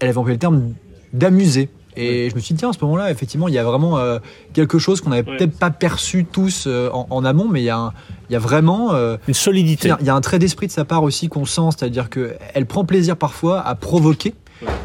elle 0.00 0.08
avait 0.08 0.18
employé 0.18 0.34
le 0.34 0.40
terme 0.40 0.74
d'amuser. 1.12 1.68
Et 1.98 2.30
je 2.30 2.34
me 2.34 2.40
suis 2.40 2.54
dit, 2.54 2.60
tiens, 2.60 2.70
à 2.70 2.72
ce 2.72 2.78
moment-là, 2.82 3.10
effectivement, 3.10 3.48
il 3.48 3.54
y 3.54 3.58
a 3.58 3.64
vraiment 3.64 3.98
quelque 4.52 4.78
chose 4.78 5.00
qu'on 5.00 5.10
n'avait 5.10 5.24
peut-être 5.24 5.58
pas 5.58 5.70
perçu 5.70 6.24
tous 6.24 6.68
en, 6.92 7.24
amont, 7.24 7.48
mais 7.48 7.60
il 7.60 7.64
y 7.64 7.70
a, 7.70 7.92
il 8.30 8.32
y 8.32 8.36
a 8.36 8.38
vraiment 8.38 8.92
une 9.26 9.34
solidité. 9.34 9.92
Il 10.00 10.06
y 10.06 10.10
a 10.10 10.14
un 10.14 10.20
trait 10.20 10.38
d'esprit 10.38 10.66
de 10.66 10.72
sa 10.72 10.84
part 10.84 11.02
aussi 11.02 11.28
qu'on 11.28 11.44
sent, 11.44 11.76
c'est-à-dire 11.76 12.08
qu'elle 12.10 12.66
prend 12.66 12.84
plaisir 12.84 13.16
parfois 13.16 13.60
à 13.60 13.74
provoquer, 13.74 14.34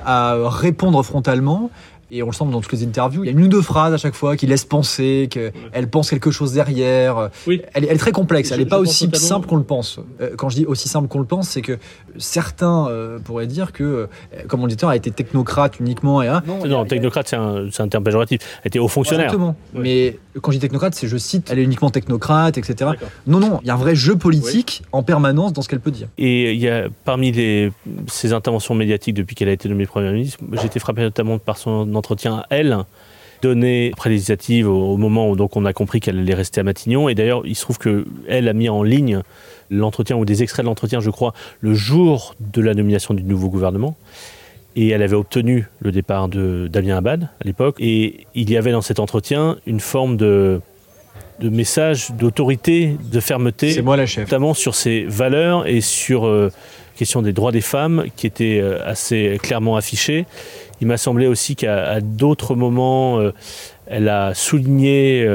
à 0.05 0.35
répondre 0.49 1.01
frontalement, 1.03 1.69
et 2.13 2.21
on 2.21 2.27
le 2.27 2.33
sent 2.33 2.45
dans 2.51 2.61
toutes 2.61 2.71
les 2.73 2.83
interviews. 2.83 3.23
Il 3.23 3.27
y 3.27 3.29
a 3.29 3.31
une 3.31 3.43
ou 3.43 3.47
deux 3.47 3.61
phrases 3.61 3.93
à 3.93 3.97
chaque 3.97 4.13
fois 4.13 4.37
qui 4.37 4.45
laissent 4.45 4.65
penser 4.65 5.27
qu'elle 5.29 5.89
pense 5.89 6.09
quelque 6.09 6.31
chose 6.31 6.53
derrière. 6.53 7.29
Elle, 7.73 7.85
est 7.85 7.97
très 7.97 8.11
complexe. 8.11 8.51
Elle 8.51 8.59
n'est 8.59 8.65
pas 8.65 8.79
aussi 8.79 9.09
simple 9.13 9.47
qu'on 9.47 9.57
le 9.57 9.63
pense. 9.63 9.99
Euh, 10.21 10.35
quand 10.37 10.49
je 10.49 10.57
dis 10.57 10.65
aussi 10.65 10.87
simple 10.87 11.07
qu'on 11.07 11.19
le 11.19 11.25
pense, 11.25 11.49
c'est 11.49 11.61
que 11.61 11.79
certains 12.17 12.87
euh, 12.87 13.17
pourraient 13.19 13.47
dire 13.47 13.71
que, 13.71 13.83
euh, 13.83 14.07
comme 14.47 14.63
on 14.63 14.67
dit, 14.67 14.77
a 14.83 14.95
été 14.95 15.11
technocrate 15.11 15.79
uniquement. 15.79 16.21
Et, 16.21 16.29
non, 16.67 16.85
technocrate, 16.85 17.27
c'est 17.27 17.35
un, 17.35 17.67
un, 17.77 17.87
terme 17.87 18.03
péjoratif. 18.03 18.41
Elle 18.63 18.67
était 18.67 18.79
haut 18.79 18.87
fonctionnaire. 18.87 19.25
Exactement. 19.25 19.55
Mais 19.73 20.19
quand 20.41 20.51
je 20.51 20.57
dis 20.57 20.61
technocrate, 20.61 20.93
c'est 20.93 21.07
je 21.07 21.17
cite, 21.17 21.49
elle 21.51 21.59
est 21.59 21.63
uniquement 21.63 21.89
technocrate, 21.89 22.57
etc. 22.57 22.91
Non, 23.27 23.39
non, 23.39 23.59
il 23.61 23.67
y 23.67 23.71
a 23.71 23.73
un 23.73 23.77
vrai 23.77 23.95
jeu 23.95 24.15
politique 24.15 24.83
en 24.91 25.03
permanence 25.03 25.53
dans 25.53 25.61
ce 25.61 25.69
qu'elle 25.69 25.79
peut 25.79 25.91
dire. 25.91 26.07
Et 26.17 26.53
il 26.53 26.59
y 26.59 26.69
a 26.69 26.87
parmi 27.05 27.31
les, 27.31 27.71
ses 28.07 28.33
interventions 28.33 28.75
médiatiques 28.75 29.15
depuis 29.15 29.35
qu'elle 29.35 29.49
a 29.49 29.53
été 29.53 29.69
nommée 29.69 29.85
Première 29.93 30.13
ministre, 30.13 30.39
j'ai 30.53 30.65
été 30.65 30.79
frappé 30.79 31.01
notamment 31.01 31.37
par 31.37 31.57
son 31.57 31.93
entretien 32.03 32.39
à 32.39 32.45
elle, 32.49 32.77
donné 33.41 33.91
après 33.93 34.09
les 34.09 34.15
législatives 34.15 34.67
au, 34.69 34.97
moment 34.97 35.29
où 35.29 35.35
donc 35.35 35.55
on 35.55 35.63
a 35.65 35.71
compris 35.71 36.01
qu'elle 36.01 36.19
allait 36.19 36.33
rester 36.33 36.59
à 36.59 36.63
Matignon. 36.63 37.07
Et 37.07 37.15
d'ailleurs, 37.15 37.43
il 37.45 37.55
se 37.55 37.61
trouve 37.61 37.79
qu'elle 37.79 38.47
a 38.47 38.53
mis 38.53 38.67
en 38.67 38.83
ligne 38.83 39.21
l'entretien 39.69 40.17
ou 40.17 40.25
des 40.25 40.43
extraits 40.43 40.63
de 40.63 40.67
l'entretien, 40.67 40.99
je 40.99 41.09
crois, 41.09 41.33
le 41.61 41.73
jour 41.73 42.35
de 42.39 42.61
la 42.61 42.73
nomination 42.73 43.13
du 43.13 43.23
nouveau 43.23 43.49
gouvernement. 43.49 43.95
Et 44.75 44.89
elle 44.89 45.03
avait 45.03 45.15
obtenu 45.15 45.67
le 45.79 45.91
départ 45.91 46.27
de 46.27 46.67
Damien 46.71 46.97
Abad 46.97 47.23
à 47.23 47.45
l'époque. 47.45 47.75
Et 47.79 48.25
il 48.35 48.49
y 48.49 48.57
avait 48.57 48.71
dans 48.71 48.81
cet 48.81 48.99
entretien 48.99 49.57
une 49.65 49.79
forme 49.79 50.17
de, 50.17 50.61
de 51.39 51.49
message 51.49 52.11
d'autorité, 52.11 52.97
de 53.11 53.19
fermeté. 53.19 53.71
C'est 53.71 53.81
moi 53.81 53.97
la 53.97 54.05
chef. 54.05 54.25
Notamment 54.25 54.53
sur 54.53 54.75
ses 54.75 55.03
valeurs 55.03 55.67
et 55.67 55.81
sur 55.81 56.25
euh, 56.25 56.51
question 56.95 57.21
des 57.21 57.33
droits 57.33 57.51
des 57.51 57.61
femmes 57.61 58.05
qui 58.15 58.27
étaient 58.27 58.59
euh, 58.61 58.79
assez 58.85 59.39
clairement 59.41 59.75
affichées. 59.75 60.25
Il 60.81 60.87
m'a 60.87 60.97
semblé 60.97 61.27
aussi 61.27 61.55
qu'à 61.55 62.01
d'autres 62.01 62.55
moments, 62.55 63.19
euh, 63.19 63.33
elle 63.87 64.09
a 64.09 64.33
souligné 64.33 65.27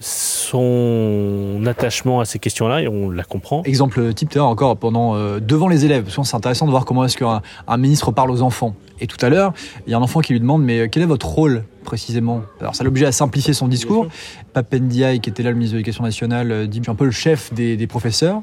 son 0.00 1.62
attachement 1.66 2.20
à 2.20 2.24
ces 2.24 2.38
questions-là 2.38 2.82
et 2.82 2.88
on 2.88 3.10
la 3.10 3.24
comprend. 3.24 3.62
Exemple 3.64 4.12
type, 4.12 4.36
encore 4.36 4.76
pendant 4.76 5.16
devant 5.38 5.68
les 5.68 5.84
élèves, 5.84 6.04
parce 6.04 6.16
que 6.16 6.22
c'est 6.22 6.36
intéressant 6.36 6.66
de 6.66 6.70
voir 6.70 6.84
comment 6.84 7.04
est-ce 7.04 7.16
qu'un 7.16 7.40
un 7.66 7.76
ministre 7.76 8.12
parle 8.12 8.30
aux 8.30 8.42
enfants. 8.42 8.74
Et 9.00 9.06
tout 9.06 9.24
à 9.24 9.28
l'heure, 9.28 9.52
il 9.86 9.90
y 9.90 9.94
a 9.94 9.98
un 9.98 10.02
enfant 10.02 10.20
qui 10.20 10.32
lui 10.32 10.40
demande 10.40 10.62
mais 10.62 10.88
quel 10.88 11.02
est 11.02 11.06
votre 11.06 11.26
rôle 11.26 11.64
précisément? 11.84 12.42
Alors 12.60 12.74
ça 12.74 12.84
l'oblige 12.84 13.04
à 13.04 13.12
simplifier 13.12 13.54
son 13.54 13.68
discours. 13.68 14.06
Papendiaï, 14.52 15.20
qui 15.20 15.30
était 15.30 15.42
là 15.42 15.50
le 15.50 15.56
ministre 15.56 15.74
de 15.74 15.78
l'Éducation 15.78 16.04
nationale, 16.04 16.68
dit 16.68 16.78
je 16.78 16.82
suis 16.82 16.90
un 16.90 16.94
peu 16.94 17.04
le 17.04 17.10
chef 17.10 17.52
des, 17.52 17.86
professeurs. 17.86 18.42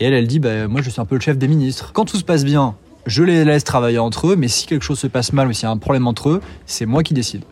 Et 0.00 0.06
elle, 0.06 0.14
elle 0.14 0.26
dit 0.26 0.38
bah, 0.38 0.66
moi 0.66 0.80
je 0.82 0.90
suis 0.90 1.00
un 1.00 1.04
peu 1.04 1.14
le 1.14 1.20
chef 1.20 1.38
des 1.38 1.48
ministres. 1.48 1.92
Quand 1.92 2.06
tout 2.06 2.16
se 2.16 2.24
passe 2.24 2.44
bien, 2.44 2.74
je 3.06 3.22
les 3.22 3.44
laisse 3.44 3.64
travailler 3.64 3.98
entre 3.98 4.28
eux, 4.28 4.36
mais 4.36 4.48
si 4.48 4.66
quelque 4.66 4.82
chose 4.82 4.98
se 4.98 5.06
passe 5.06 5.32
mal 5.32 5.48
ou 5.48 5.52
s'il 5.52 5.64
y 5.64 5.66
a 5.66 5.70
un 5.70 5.78
problème 5.78 6.06
entre 6.06 6.30
eux, 6.30 6.40
c'est 6.66 6.86
moi 6.86 7.02
qui 7.02 7.14
décide. 7.14 7.42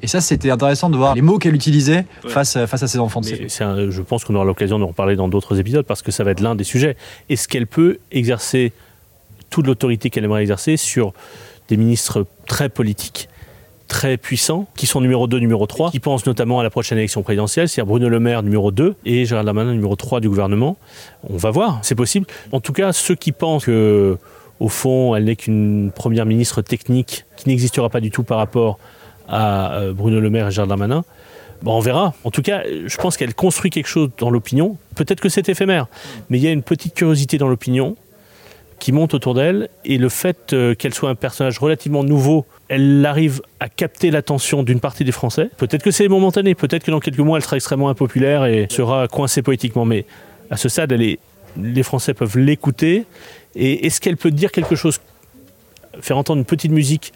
Et 0.00 0.06
ça, 0.06 0.20
c'était 0.20 0.50
intéressant 0.50 0.90
de 0.90 0.96
voir 0.96 1.14
les 1.14 1.22
mots 1.22 1.38
qu'elle 1.38 1.54
utilisait 1.54 2.06
face, 2.28 2.56
face 2.66 2.82
à 2.82 2.86
ses 2.86 2.98
enfants. 2.98 3.20
je 3.22 4.00
pense 4.02 4.24
qu'on 4.24 4.34
aura 4.36 4.44
l'occasion 4.44 4.78
d'en 4.78 4.86
reparler 4.86 5.16
dans 5.16 5.28
d'autres 5.28 5.58
épisodes 5.58 5.84
parce 5.84 6.02
que 6.02 6.12
ça 6.12 6.24
va 6.24 6.30
être 6.30 6.40
l'un 6.40 6.54
des 6.54 6.64
sujets. 6.64 6.96
Est-ce 7.28 7.48
qu'elle 7.48 7.66
peut 7.66 7.98
exercer 8.12 8.72
toute 9.50 9.66
l'autorité 9.66 10.08
qu'elle 10.08 10.24
aimerait 10.24 10.42
exercer 10.42 10.76
sur 10.76 11.12
des 11.68 11.76
ministres 11.76 12.26
très 12.46 12.68
politiques? 12.68 13.28
Très 13.88 14.16
puissants, 14.16 14.66
qui 14.76 14.86
sont 14.86 15.00
numéro 15.00 15.26
2, 15.26 15.38
numéro 15.38 15.66
3, 15.66 15.90
qui 15.90 15.98
pensent 15.98 16.26
notamment 16.26 16.60
à 16.60 16.62
la 16.62 16.70
prochaine 16.70 16.98
élection 16.98 17.22
présidentielle, 17.22 17.68
c'est-à-dire 17.68 17.88
Bruno 17.88 18.08
Le 18.08 18.20
Maire 18.20 18.42
numéro 18.42 18.70
2 18.70 18.94
et 19.04 19.24
Gérald 19.24 19.46
Darmanin 19.46 19.72
numéro 19.72 19.96
3 19.96 20.20
du 20.20 20.28
gouvernement. 20.28 20.76
On 21.28 21.36
va 21.36 21.50
voir, 21.50 21.80
c'est 21.82 21.94
possible. 21.94 22.26
En 22.52 22.60
tout 22.60 22.72
cas, 22.72 22.92
ceux 22.92 23.14
qui 23.14 23.32
pensent 23.32 23.64
que, 23.64 24.16
au 24.60 24.68
fond, 24.68 25.16
elle 25.16 25.24
n'est 25.24 25.36
qu'une 25.36 25.90
première 25.90 26.26
ministre 26.26 26.62
technique 26.62 27.24
qui 27.36 27.48
n'existera 27.48 27.88
pas 27.88 28.00
du 28.00 28.10
tout 28.10 28.22
par 28.22 28.38
rapport 28.38 28.78
à 29.28 29.72
euh, 29.72 29.92
Bruno 29.92 30.20
Le 30.20 30.30
Maire 30.30 30.48
et 30.48 30.50
Gérald 30.50 30.68
Darmanin, 30.68 31.04
Bon, 31.62 31.76
on 31.76 31.80
verra. 31.80 32.14
En 32.22 32.30
tout 32.30 32.42
cas, 32.42 32.62
je 32.86 32.96
pense 32.98 33.16
qu'elle 33.16 33.34
construit 33.34 33.70
quelque 33.70 33.88
chose 33.88 34.10
dans 34.18 34.30
l'opinion. 34.30 34.76
Peut-être 34.94 35.20
que 35.20 35.28
c'est 35.28 35.48
éphémère, 35.48 35.88
mais 36.30 36.38
il 36.38 36.44
y 36.44 36.46
a 36.46 36.52
une 36.52 36.62
petite 36.62 36.94
curiosité 36.94 37.36
dans 37.36 37.48
l'opinion 37.48 37.96
qui 38.78 38.92
monte 38.92 39.14
autour 39.14 39.34
d'elle 39.34 39.68
et 39.84 39.98
le 39.98 40.08
fait 40.08 40.52
euh, 40.52 40.74
qu'elle 40.74 40.94
soit 40.94 41.10
un 41.10 41.14
personnage 41.14 41.58
relativement 41.58 42.04
nouveau, 42.04 42.46
elle 42.68 43.04
arrive 43.04 43.42
à 43.60 43.68
capter 43.68 44.10
l'attention 44.10 44.62
d'une 44.62 44.80
partie 44.80 45.04
des 45.04 45.12
Français. 45.12 45.50
Peut-être 45.56 45.82
que 45.82 45.90
c'est 45.90 46.08
momentané, 46.08 46.54
peut-être 46.54 46.84
que 46.84 46.90
dans 46.90 47.00
quelques 47.00 47.18
mois 47.18 47.38
elle 47.38 47.44
sera 47.44 47.56
extrêmement 47.56 47.88
impopulaire 47.88 48.44
et 48.46 48.66
sera 48.70 49.08
coincée 49.08 49.42
politiquement, 49.42 49.84
mais 49.84 50.04
à 50.50 50.56
ce 50.56 50.68
stade, 50.68 50.92
les 50.92 51.82
Français 51.82 52.14
peuvent 52.14 52.38
l'écouter. 52.38 53.04
Et 53.54 53.86
est-ce 53.86 54.00
qu'elle 54.00 54.16
peut 54.16 54.30
dire 54.30 54.52
quelque 54.52 54.76
chose, 54.76 55.00
faire 56.00 56.16
entendre 56.16 56.38
une 56.38 56.46
petite 56.46 56.72
musique 56.72 57.12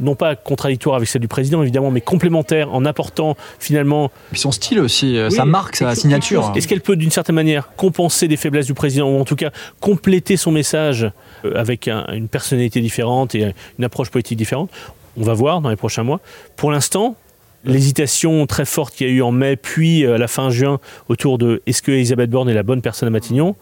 non 0.00 0.14
pas 0.14 0.36
contradictoire 0.36 0.96
avec 0.96 1.08
celle 1.08 1.22
du 1.22 1.28
président 1.28 1.62
évidemment, 1.62 1.90
mais 1.90 2.00
complémentaire 2.00 2.72
en 2.72 2.84
apportant 2.84 3.36
finalement. 3.58 4.10
son 4.32 4.52
style 4.52 4.80
aussi, 4.80 5.16
euh, 5.16 5.30
sa 5.30 5.44
marque, 5.44 5.76
sa 5.76 5.94
signature. 5.94 6.52
Est-ce 6.56 6.66
qu'elle 6.66 6.80
peut 6.80 6.96
d'une 6.96 7.10
certaine 7.10 7.36
manière 7.36 7.70
compenser 7.76 8.28
des 8.28 8.36
faiblesses 8.36 8.66
du 8.66 8.74
président 8.74 9.08
ou 9.08 9.20
en 9.20 9.24
tout 9.24 9.36
cas 9.36 9.50
compléter 9.80 10.36
son 10.36 10.50
message 10.50 11.10
euh, 11.44 11.54
avec 11.54 11.88
une 11.88 12.28
personnalité 12.28 12.80
différente 12.80 13.34
et 13.34 13.52
une 13.78 13.84
approche 13.84 14.10
politique 14.10 14.38
différente? 14.38 14.70
On 15.16 15.22
va 15.22 15.34
voir 15.34 15.60
dans 15.60 15.70
les 15.70 15.76
prochains 15.76 16.02
mois. 16.02 16.20
Pour 16.56 16.70
l'instant, 16.70 17.16
l'hésitation 17.64 18.46
très 18.46 18.64
forte 18.64 18.94
qu'il 18.94 19.06
y 19.06 19.10
a 19.10 19.12
eu 19.12 19.22
en 19.22 19.32
mai, 19.32 19.56
puis 19.56 20.04
euh, 20.04 20.14
à 20.14 20.18
la 20.18 20.28
fin 20.28 20.50
juin, 20.50 20.80
autour 21.08 21.38
de 21.38 21.62
est-ce 21.66 21.82
que 21.82 21.92
Elisabeth 21.92 22.30
Borne 22.30 22.48
est 22.48 22.54
la 22.54 22.62
bonne 22.62 22.82
personne 22.82 23.08
à 23.08 23.10
Matignon? 23.10 23.56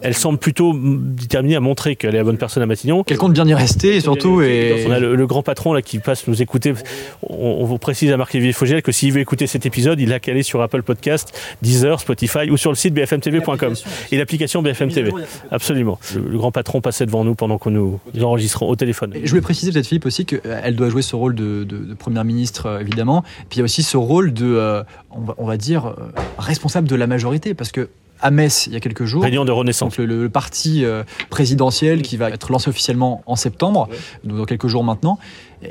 Elle 0.00 0.14
semble 0.14 0.38
plutôt 0.38 0.74
déterminée 0.74 1.56
à 1.56 1.60
montrer 1.60 1.96
qu'elle 1.96 2.14
est 2.14 2.18
la 2.18 2.24
bonne 2.24 2.38
personne 2.38 2.62
à 2.62 2.66
Matignon. 2.66 3.04
Qu'elle 3.04 3.18
compte 3.18 3.32
bien 3.32 3.46
y 3.46 3.54
rester, 3.54 4.00
surtout. 4.00 4.42
Et... 4.42 4.84
On 4.86 4.90
a 4.90 4.98
le, 4.98 5.26
grand 5.26 5.42
patron 5.42 5.72
là 5.72 5.82
qui 5.82 5.98
passe 5.98 6.26
nous 6.26 6.42
écouter. 6.42 6.74
On, 7.22 7.64
vous 7.64 7.78
précise 7.78 8.12
à 8.12 8.16
Marc-Lévy 8.16 8.52
Fogel 8.52 8.82
que 8.82 8.92
s'il 8.92 9.12
veut 9.12 9.20
écouter 9.20 9.46
cet 9.46 9.66
épisode, 9.66 10.00
il 10.00 10.10
l'a 10.10 10.20
calé 10.20 10.42
sur 10.42 10.60
Apple 10.60 10.82
Podcast, 10.82 11.32
Deezer, 11.62 12.00
Spotify 12.00 12.50
ou 12.50 12.56
sur 12.56 12.70
le 12.70 12.76
site 12.76 12.94
bfmtv.com 12.94 13.74
et 14.12 14.18
l'application 14.18 14.62
BFM 14.62 14.90
TV. 14.92 15.10
Absolument. 15.50 15.98
Le, 16.14 16.36
grand 16.36 16.52
patron 16.52 16.80
passait 16.80 17.06
devant 17.06 17.24
nous 17.24 17.34
pendant 17.34 17.58
que 17.58 17.70
nous 17.70 18.00
enregistrons 18.20 18.68
au 18.68 18.76
téléphone. 18.76 19.12
je 19.22 19.28
voulais 19.30 19.40
préciser 19.40 19.72
peut-être 19.72 19.86
Philippe 19.86 20.06
aussi 20.06 20.26
qu'elle 20.26 20.76
doit 20.76 20.88
jouer 20.88 21.02
ce 21.02 21.16
rôle 21.16 21.34
de, 21.34 21.66
première 21.98 22.24
ministre 22.24 22.66
euh, 22.66 22.80
évidemment. 22.80 23.22
Puis 23.48 23.56
il 23.56 23.58
y 23.58 23.60
a 23.62 23.64
aussi 23.64 23.82
ce 23.82 23.96
rôle 23.96 24.32
de, 24.32 24.46
euh, 24.46 24.82
on, 25.10 25.46
va, 25.46 25.56
dire, 25.56 25.86
euh, 25.86 26.12
responsable 26.38 26.88
de 26.88 26.96
la 26.96 27.06
majorité 27.06 27.54
parce 27.54 27.72
que 27.72 27.88
à 28.20 28.30
Metz 28.30 28.66
il 28.66 28.72
y 28.72 28.76
a 28.76 28.80
quelques 28.80 29.04
jours. 29.04 29.22
Réunion 29.22 29.44
de 29.44 29.52
Renaissance. 29.52 29.98
le, 29.98 30.28
parti 30.28 30.84
euh, 30.84 31.04
présidentiel 31.30 32.02
qui 32.02 32.16
va 32.16 32.30
être 32.30 32.50
lancé 32.50 32.68
officiellement 32.68 33.22
en 33.26 33.36
septembre, 33.36 33.88
dans 34.24 34.44
quelques 34.44 34.68
jours 34.68 34.84
maintenant. 34.84 35.18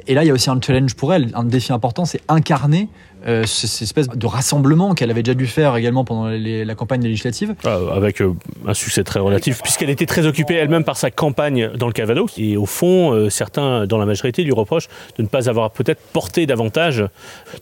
Et 0.07 0.13
là, 0.13 0.23
il 0.23 0.27
y 0.27 0.31
a 0.31 0.33
aussi 0.33 0.49
un 0.49 0.59
challenge 0.61 0.95
pour 0.95 1.13
elle, 1.13 1.29
un 1.33 1.43
défi 1.43 1.71
important, 1.73 2.05
c'est 2.05 2.21
incarner 2.27 2.89
euh, 3.25 3.45
cette 3.45 3.81
espèce 3.81 4.09
de 4.09 4.25
rassemblement 4.27 4.93
qu'elle 4.95 5.09
avait 5.09 5.23
déjà 5.23 5.33
dû 5.33 5.47
faire 5.47 5.77
également 5.77 6.03
pendant 6.03 6.27
la 6.27 6.75
campagne 6.75 7.03
législative. 7.03 7.55
Ah, 7.63 7.77
avec 7.93 8.21
euh, 8.21 8.33
un 8.67 8.73
succès 8.73 9.03
très 9.03 9.21
relatif, 9.21 9.61
puisqu'elle 9.61 9.89
était 9.89 10.05
très 10.05 10.25
occupée 10.25 10.55
elle-même 10.55 10.83
par 10.83 10.97
sa 10.97 11.09
campagne 11.09 11.69
dans 11.77 11.87
le 11.87 11.93
Calvados. 11.93 12.31
Et 12.37 12.57
au 12.57 12.65
fond, 12.65 13.13
euh, 13.13 13.29
certains 13.29 13.85
dans 13.85 13.97
la 13.97 14.05
majorité 14.05 14.43
lui 14.43 14.51
reprochent 14.51 14.89
de 15.17 15.23
ne 15.23 15.27
pas 15.27 15.47
avoir 15.49 15.71
peut-être 15.71 16.01
porté 16.11 16.45
davantage, 16.45 17.05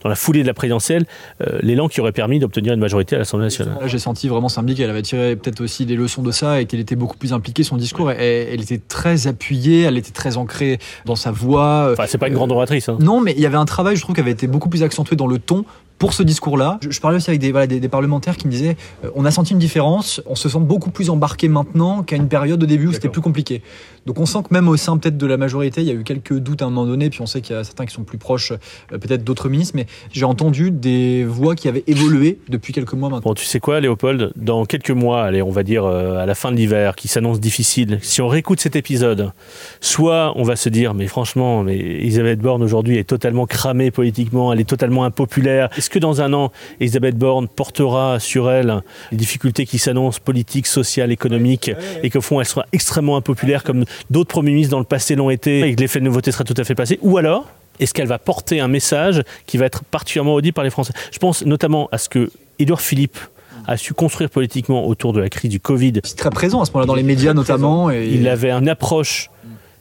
dans 0.02 0.10
la 0.10 0.16
foulée 0.16 0.42
de 0.42 0.48
la 0.48 0.54
présidentielle, 0.54 1.06
l'élan 1.62 1.88
qui 1.88 2.02
aurait 2.02 2.12
permis 2.12 2.40
d'obtenir 2.40 2.74
une 2.74 2.80
majorité 2.80 3.16
à 3.16 3.20
l'Assemblée 3.20 3.46
nationale. 3.46 3.78
J'ai 3.86 4.00
senti 4.00 4.28
vraiment 4.28 4.50
Sambi 4.50 4.76
qu'elle 4.76 4.90
avait 4.90 5.02
tiré 5.02 5.36
peut-être 5.36 5.62
aussi 5.62 5.86
des 5.86 5.96
leçons 5.96 6.24
de 6.24 6.32
ça 6.32 6.62
et 6.62 6.66
qu'elle 6.66 6.80
était 6.80 6.96
beaucoup 6.96 7.18
plus 7.18 7.34
impliquée. 7.34 7.64
Son 7.64 7.78
discours, 7.78 8.12
elle, 8.12 8.48
elle, 8.52 8.62
était 8.62 8.80
très 8.80 9.28
appuyée, 9.28 9.82
elle 9.82 9.98
était 9.98 10.12
très 10.12 10.38
ancrée 10.38 10.80
dans 11.06 11.16
sa 11.16 11.32
voix. 11.32 11.90
Enfin, 11.92 12.06
c'est 12.08 12.18
pas 12.22 12.28
une 12.28 12.36
grande 12.36 12.52
oratrice. 12.52 12.88
Hein. 12.88 12.98
Non, 13.00 13.20
mais 13.20 13.34
il 13.36 13.42
y 13.42 13.48
avait 13.48 13.58
un 13.58 13.66
travail, 13.66 13.96
je 13.96 14.02
trouve, 14.02 14.14
qui 14.16 14.22
avait 14.22 14.32
été 14.32 14.48
beaucoup 14.48 14.70
plus 14.70 14.84
accentué 14.84 15.16
dans 15.16 15.28
le 15.28 15.40
ton 15.40 15.66
pour 16.02 16.14
ce 16.14 16.24
discours-là. 16.24 16.80
Je, 16.90 17.00
parlais 17.00 17.18
aussi 17.18 17.30
avec 17.30 17.40
des, 17.40 17.80
des, 17.80 17.88
parlementaires 17.88 18.36
qui 18.36 18.48
me 18.48 18.52
disaient 18.52 18.76
euh, 19.06 19.12
on 19.14 19.24
a 19.24 19.30
senti 19.30 19.54
une 19.54 19.60
différence, 19.60 20.20
on 20.26 20.34
se 20.34 20.50
sent 20.50 20.58
beaucoup 20.60 20.90
plus 20.90 21.12
embarqué 21.12 21.48
maintenant 21.48 22.02
qu'à 22.02 22.16
une 22.16 22.28
période 22.28 22.64
au 22.64 22.66
début 22.66 22.88
où 22.88 22.92
c'était 22.92 23.08
plus 23.08 23.22
compliqué. 23.22 23.62
Donc 24.08 24.20
on 24.20 24.26
sent 24.26 24.40
que 24.40 24.52
même 24.52 24.68
au 24.68 24.78
sein 24.78 24.98
peut-être 24.98 25.18
de 25.18 25.28
la 25.28 25.38
majorité, 25.38 25.82
il 25.82 25.88
y 25.88 25.92
a 25.92 25.94
eu 25.94 26.04
quelques 26.04 26.34
doutes 26.34 26.64
à 26.64 26.66
un 26.66 26.70
moment 26.72 26.88
donné, 26.88 27.12
puis 27.12 27.22
on 27.22 27.28
sait 27.28 27.42
qu'il 27.42 27.56
y 27.56 27.60
a 27.60 27.64
certains 27.64 27.86
qui 27.86 27.94
sont 27.94 28.04
plus 28.04 28.18
proches 28.18 28.52
euh, 28.52 28.98
peut-être 28.98 29.24
d'autres 29.24 29.48
ministres, 29.48 29.76
mais 29.76 29.86
j'ai 30.12 30.26
entendu 30.26 30.72
des 30.72 31.24
voix 31.24 31.54
qui 31.54 31.68
avaient 31.68 31.84
évolué 31.86 32.40
depuis 32.50 32.74
quelques 32.74 32.94
mois 32.94 33.10
maintenant. 33.10 33.30
Bon, 33.30 33.36
tu 33.36 33.46
sais 33.46 33.60
quoi, 33.60 33.80
Léopold? 33.80 34.32
Dans 34.36 34.66
quelques 34.66 34.90
mois, 34.90 35.24
allez, 35.26 35.44
on 35.44 35.52
va 35.52 35.62
dire 35.62 35.86
euh, 35.86 36.18
à 36.18 36.26
la 36.26 36.34
fin 36.34 36.52
de 36.52 36.56
l'hiver, 36.56 36.96
qui 36.96 37.10
s'annonce 37.10 37.40
difficile, 37.40 38.00
si 38.02 38.22
on 38.22 38.28
réécoute 38.28 38.60
cet 38.60 38.76
épisode, 38.76 39.34
soit 39.82 40.34
on 40.36 40.42
va 40.42 40.56
se 40.56 40.70
dire, 40.70 40.96
mais 40.96 41.06
franchement, 41.06 41.62
mais 41.62 41.78
Elisabeth 41.78 42.40
Borne 42.40 42.64
aujourd'hui 42.64 42.98
est 42.98 43.08
totalement 43.08 43.46
cramée 43.46 43.92
politiquement, 43.92 44.52
elle 44.52 44.60
est 44.60 44.70
totalement 44.70 45.04
impopulaire 45.04 45.70
que 45.92 46.00
dans 46.00 46.22
un 46.22 46.34
an, 46.34 46.52
Elisabeth 46.80 47.18
Borne 47.18 47.48
portera 47.48 48.20
sur 48.20 48.50
elle 48.50 48.82
les 49.12 49.18
difficultés 49.18 49.66
qui 49.66 49.78
s'annoncent 49.78 50.20
politiques, 50.24 50.68
sociales, 50.68 51.12
économiques, 51.12 51.72
et 52.02 52.10
qu'au 52.10 52.22
fond, 52.22 52.40
elle 52.40 52.48
sera 52.48 52.66
extrêmement 52.72 53.18
impopulaire 53.18 53.64
comme 53.64 53.86
d'autres 54.10 54.30
premiers 54.30 54.52
ministres 54.52 54.72
dans 54.72 54.80
le 54.80 54.86
passé 54.86 55.16
l'ont 55.16 55.30
été, 55.30 55.62
et 55.62 55.76
que 55.76 55.82
l'effet 55.82 56.00
de 56.00 56.06
nouveauté 56.06 56.32
sera 56.32 56.44
tout 56.44 56.56
à 56.58 56.64
fait 56.64 56.76
passé 56.76 56.98
Ou 57.02 57.18
alors, 57.18 57.46
est-ce 57.80 57.94
qu'elle 57.94 58.08
va 58.08 58.20
porter 58.20 58.60
un 58.60 58.68
message 58.68 59.24
qui 59.46 59.58
va 59.58 59.66
être 59.66 59.84
particulièrement 59.84 60.34
audible 60.34 60.54
par 60.54 60.64
les 60.64 60.70
Français? 60.70 60.94
Je 61.12 61.20
pense 61.20 61.46
notamment 61.46 61.90
à 61.92 61.98
ce 61.98 62.10
que 62.10 62.32
Édouard 62.60 62.82
Philippe 62.82 63.18
a 63.68 63.78
su 63.78 63.94
construire 63.94 64.30
politiquement 64.30 64.88
autour 64.88 65.14
de 65.14 65.20
la 65.20 65.30
crise 65.30 65.52
du 65.52 65.60
Covid. 65.60 65.94
C'est 66.04 66.18
très 66.18 66.30
présent 66.30 66.62
à 66.62 66.66
ce 66.66 66.72
moment-là 66.72 66.88
dans 66.88 66.96
les 66.96 67.04
médias 67.04 67.34
notamment. 67.34 67.92
Et... 67.92 68.10
Il 68.14 68.28
avait 68.28 68.52
une 68.52 68.70
approche 68.70 69.30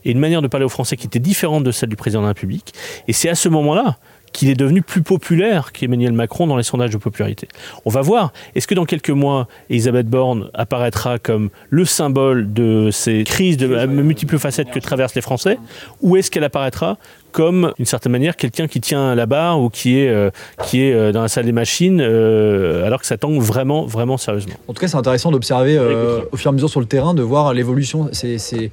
et 0.05 0.12
une 0.12 0.18
manière 0.18 0.42
de 0.42 0.49
parler 0.49 0.64
aux 0.64 0.70
Français 0.70 0.96
qui 0.96 1.07
était 1.07 1.18
différente 1.18 1.64
de 1.64 1.70
celle 1.73 1.88
du 1.88 1.96
président 1.96 2.20
de 2.20 2.27
la 2.27 2.31
République. 2.31 2.73
Et 3.09 3.12
c'est 3.12 3.29
à 3.29 3.35
ce 3.35 3.49
moment-là 3.49 3.99
qu'il 4.33 4.49
est 4.49 4.55
devenu 4.55 4.83
plus 4.83 5.03
populaire 5.03 5.73
qu'Emmanuel 5.73 6.12
Macron 6.12 6.47
dans 6.47 6.57
les 6.57 6.62
sondages 6.62 6.90
de 6.90 6.99
popularité. 6.99 7.49
On 7.85 7.90
va 7.90 8.01
voir, 8.01 8.33
est-ce 8.55 8.66
que 8.66 8.75
dans 8.75 8.85
quelques 8.85 9.11
mois, 9.11 9.49
Elisabeth 9.69 10.07
Borne 10.07 10.51
apparaîtra 10.55 11.19
comme 11.19 11.51
le 11.69 11.85
symbole 11.85 12.53
de 12.53 12.90
ces 12.93 13.25
crises 13.25 13.57
de 13.57 13.66
multiples 13.87 14.38
facettes 14.38 14.71
que 14.71 14.79
traversent 14.79 15.14
les 15.14 15.21
Français, 15.21 15.59
ou 16.01 16.16
est-ce 16.16 16.31
qu'elle 16.31 16.45
apparaîtra 16.45 16.97
comme, 17.33 17.73
d'une 17.77 17.87
certaine 17.87 18.12
manière, 18.12 18.37
quelqu'un 18.37 18.66
qui 18.66 18.81
tient 18.81 19.14
la 19.14 19.27
barre 19.27 19.61
ou 19.61 19.71
qui 19.71 19.99
est, 19.99 20.09
euh, 20.09 20.31
qui 20.64 20.83
est 20.83 20.93
euh, 20.93 21.12
dans 21.12 21.23
la 21.23 21.29
salle 21.29 21.45
des 21.45 21.53
machines, 21.53 22.01
euh, 22.01 22.85
alors 22.85 23.01
que 23.01 23.07
ça 23.07 23.16
tangue 23.16 23.40
vraiment, 23.40 23.87
vraiment 23.87 24.16
sérieusement? 24.16 24.55
En 24.69 24.73
tout 24.73 24.81
cas, 24.81 24.88
c'est 24.88 24.97
intéressant 24.97 25.31
d'observer 25.31 25.79
au 25.79 26.37
fur 26.37 26.49
et 26.49 26.51
à 26.51 26.53
mesure 26.53 26.71
sur 26.71 26.81
le 26.81 26.87
terrain, 26.87 27.14
de 27.14 27.23
voir 27.23 27.55
l'évolution. 27.55 28.09
C'est 28.12 28.71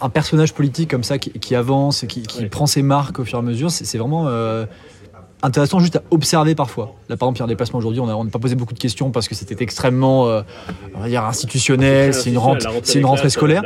un, 0.00 0.08
personnage 0.08 0.54
politique 0.54 0.90
comme 0.90 1.04
ça 1.04 1.18
qui, 1.18 1.54
avance, 1.54 2.04
qui, 2.08 2.22
qui 2.22 2.46
prend 2.46 2.66
ses 2.66 2.82
marques 2.82 3.18
au 3.18 3.24
fur 3.24 3.38
et 3.38 3.42
à 3.42 3.42
mesure, 3.42 3.70
c'est 3.70 3.98
vraiment 3.98 4.26
euh, 4.28 4.66
intéressant 5.44 5.78
juste 5.78 5.96
à 5.96 6.02
observer 6.10 6.54
parfois. 6.54 6.94
Là, 7.08 7.16
par 7.16 7.28
exemple, 7.28 7.36
il 7.36 7.40
y 7.40 7.42
a 7.42 7.44
un 7.44 7.48
déplacement 7.48 7.78
aujourd'hui, 7.78 8.00
on 8.00 8.24
n'a 8.24 8.30
pas 8.30 8.38
posé 8.38 8.54
beaucoup 8.54 8.72
de 8.72 8.78
questions 8.78 9.10
parce 9.10 9.28
que 9.28 9.34
c'était 9.34 9.62
extrêmement 9.62 10.26
euh, 10.26 10.42
on 10.94 11.00
va 11.00 11.08
dire 11.08 11.24
institutionnel, 11.24 12.14
c'est 12.14 12.30
une, 12.30 12.38
rentrée, 12.38 12.68
c'est 12.82 12.98
une 12.98 13.06
rentrée 13.06 13.30
scolaire. 13.30 13.62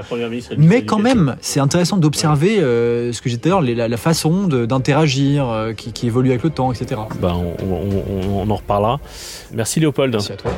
Mais 0.57 0.85
quand 0.85 0.99
même, 0.99 1.37
c'est 1.41 1.61
intéressant 1.61 1.97
d'observer 1.97 2.59
euh, 2.59 3.13
ce 3.13 3.23
que 3.23 3.29
j'ai 3.29 3.37
dit 3.37 3.43
tout 3.43 3.49
à 3.49 3.61
l'heure, 3.61 3.89
la, 3.89 3.97
façon 3.97 4.49
d'interagir 4.49 5.49
euh, 5.49 5.73
qui, 5.73 5.93
qui, 5.93 6.07
évolue 6.07 6.31
avec 6.31 6.43
le 6.43 6.51
temps, 6.51 6.73
etc. 6.73 7.01
Ben, 7.21 7.35
on, 7.35 7.65
on, 7.65 8.43
on 8.43 8.51
en 8.51 8.57
reparlera. 8.57 9.01
Merci 9.53 9.81
Léopold. 9.81 10.13
Merci 10.13 10.33
à 10.33 10.37
toi. 10.37 10.51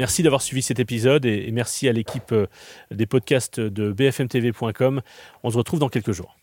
Merci 0.00 0.22
d'avoir 0.22 0.40
suivi 0.40 0.62
cet 0.62 0.80
épisode 0.80 1.26
et 1.26 1.50
merci 1.52 1.86
à 1.86 1.92
l'équipe 1.92 2.32
euh, 2.32 2.46
des 2.90 3.04
podcasts 3.04 3.60
de 3.60 3.92
bfmtv.com. 3.92 5.02
On 5.42 5.50
se 5.50 5.58
retrouve 5.58 5.78
dans 5.78 5.90
quelques 5.90 6.12
jours. 6.12 6.39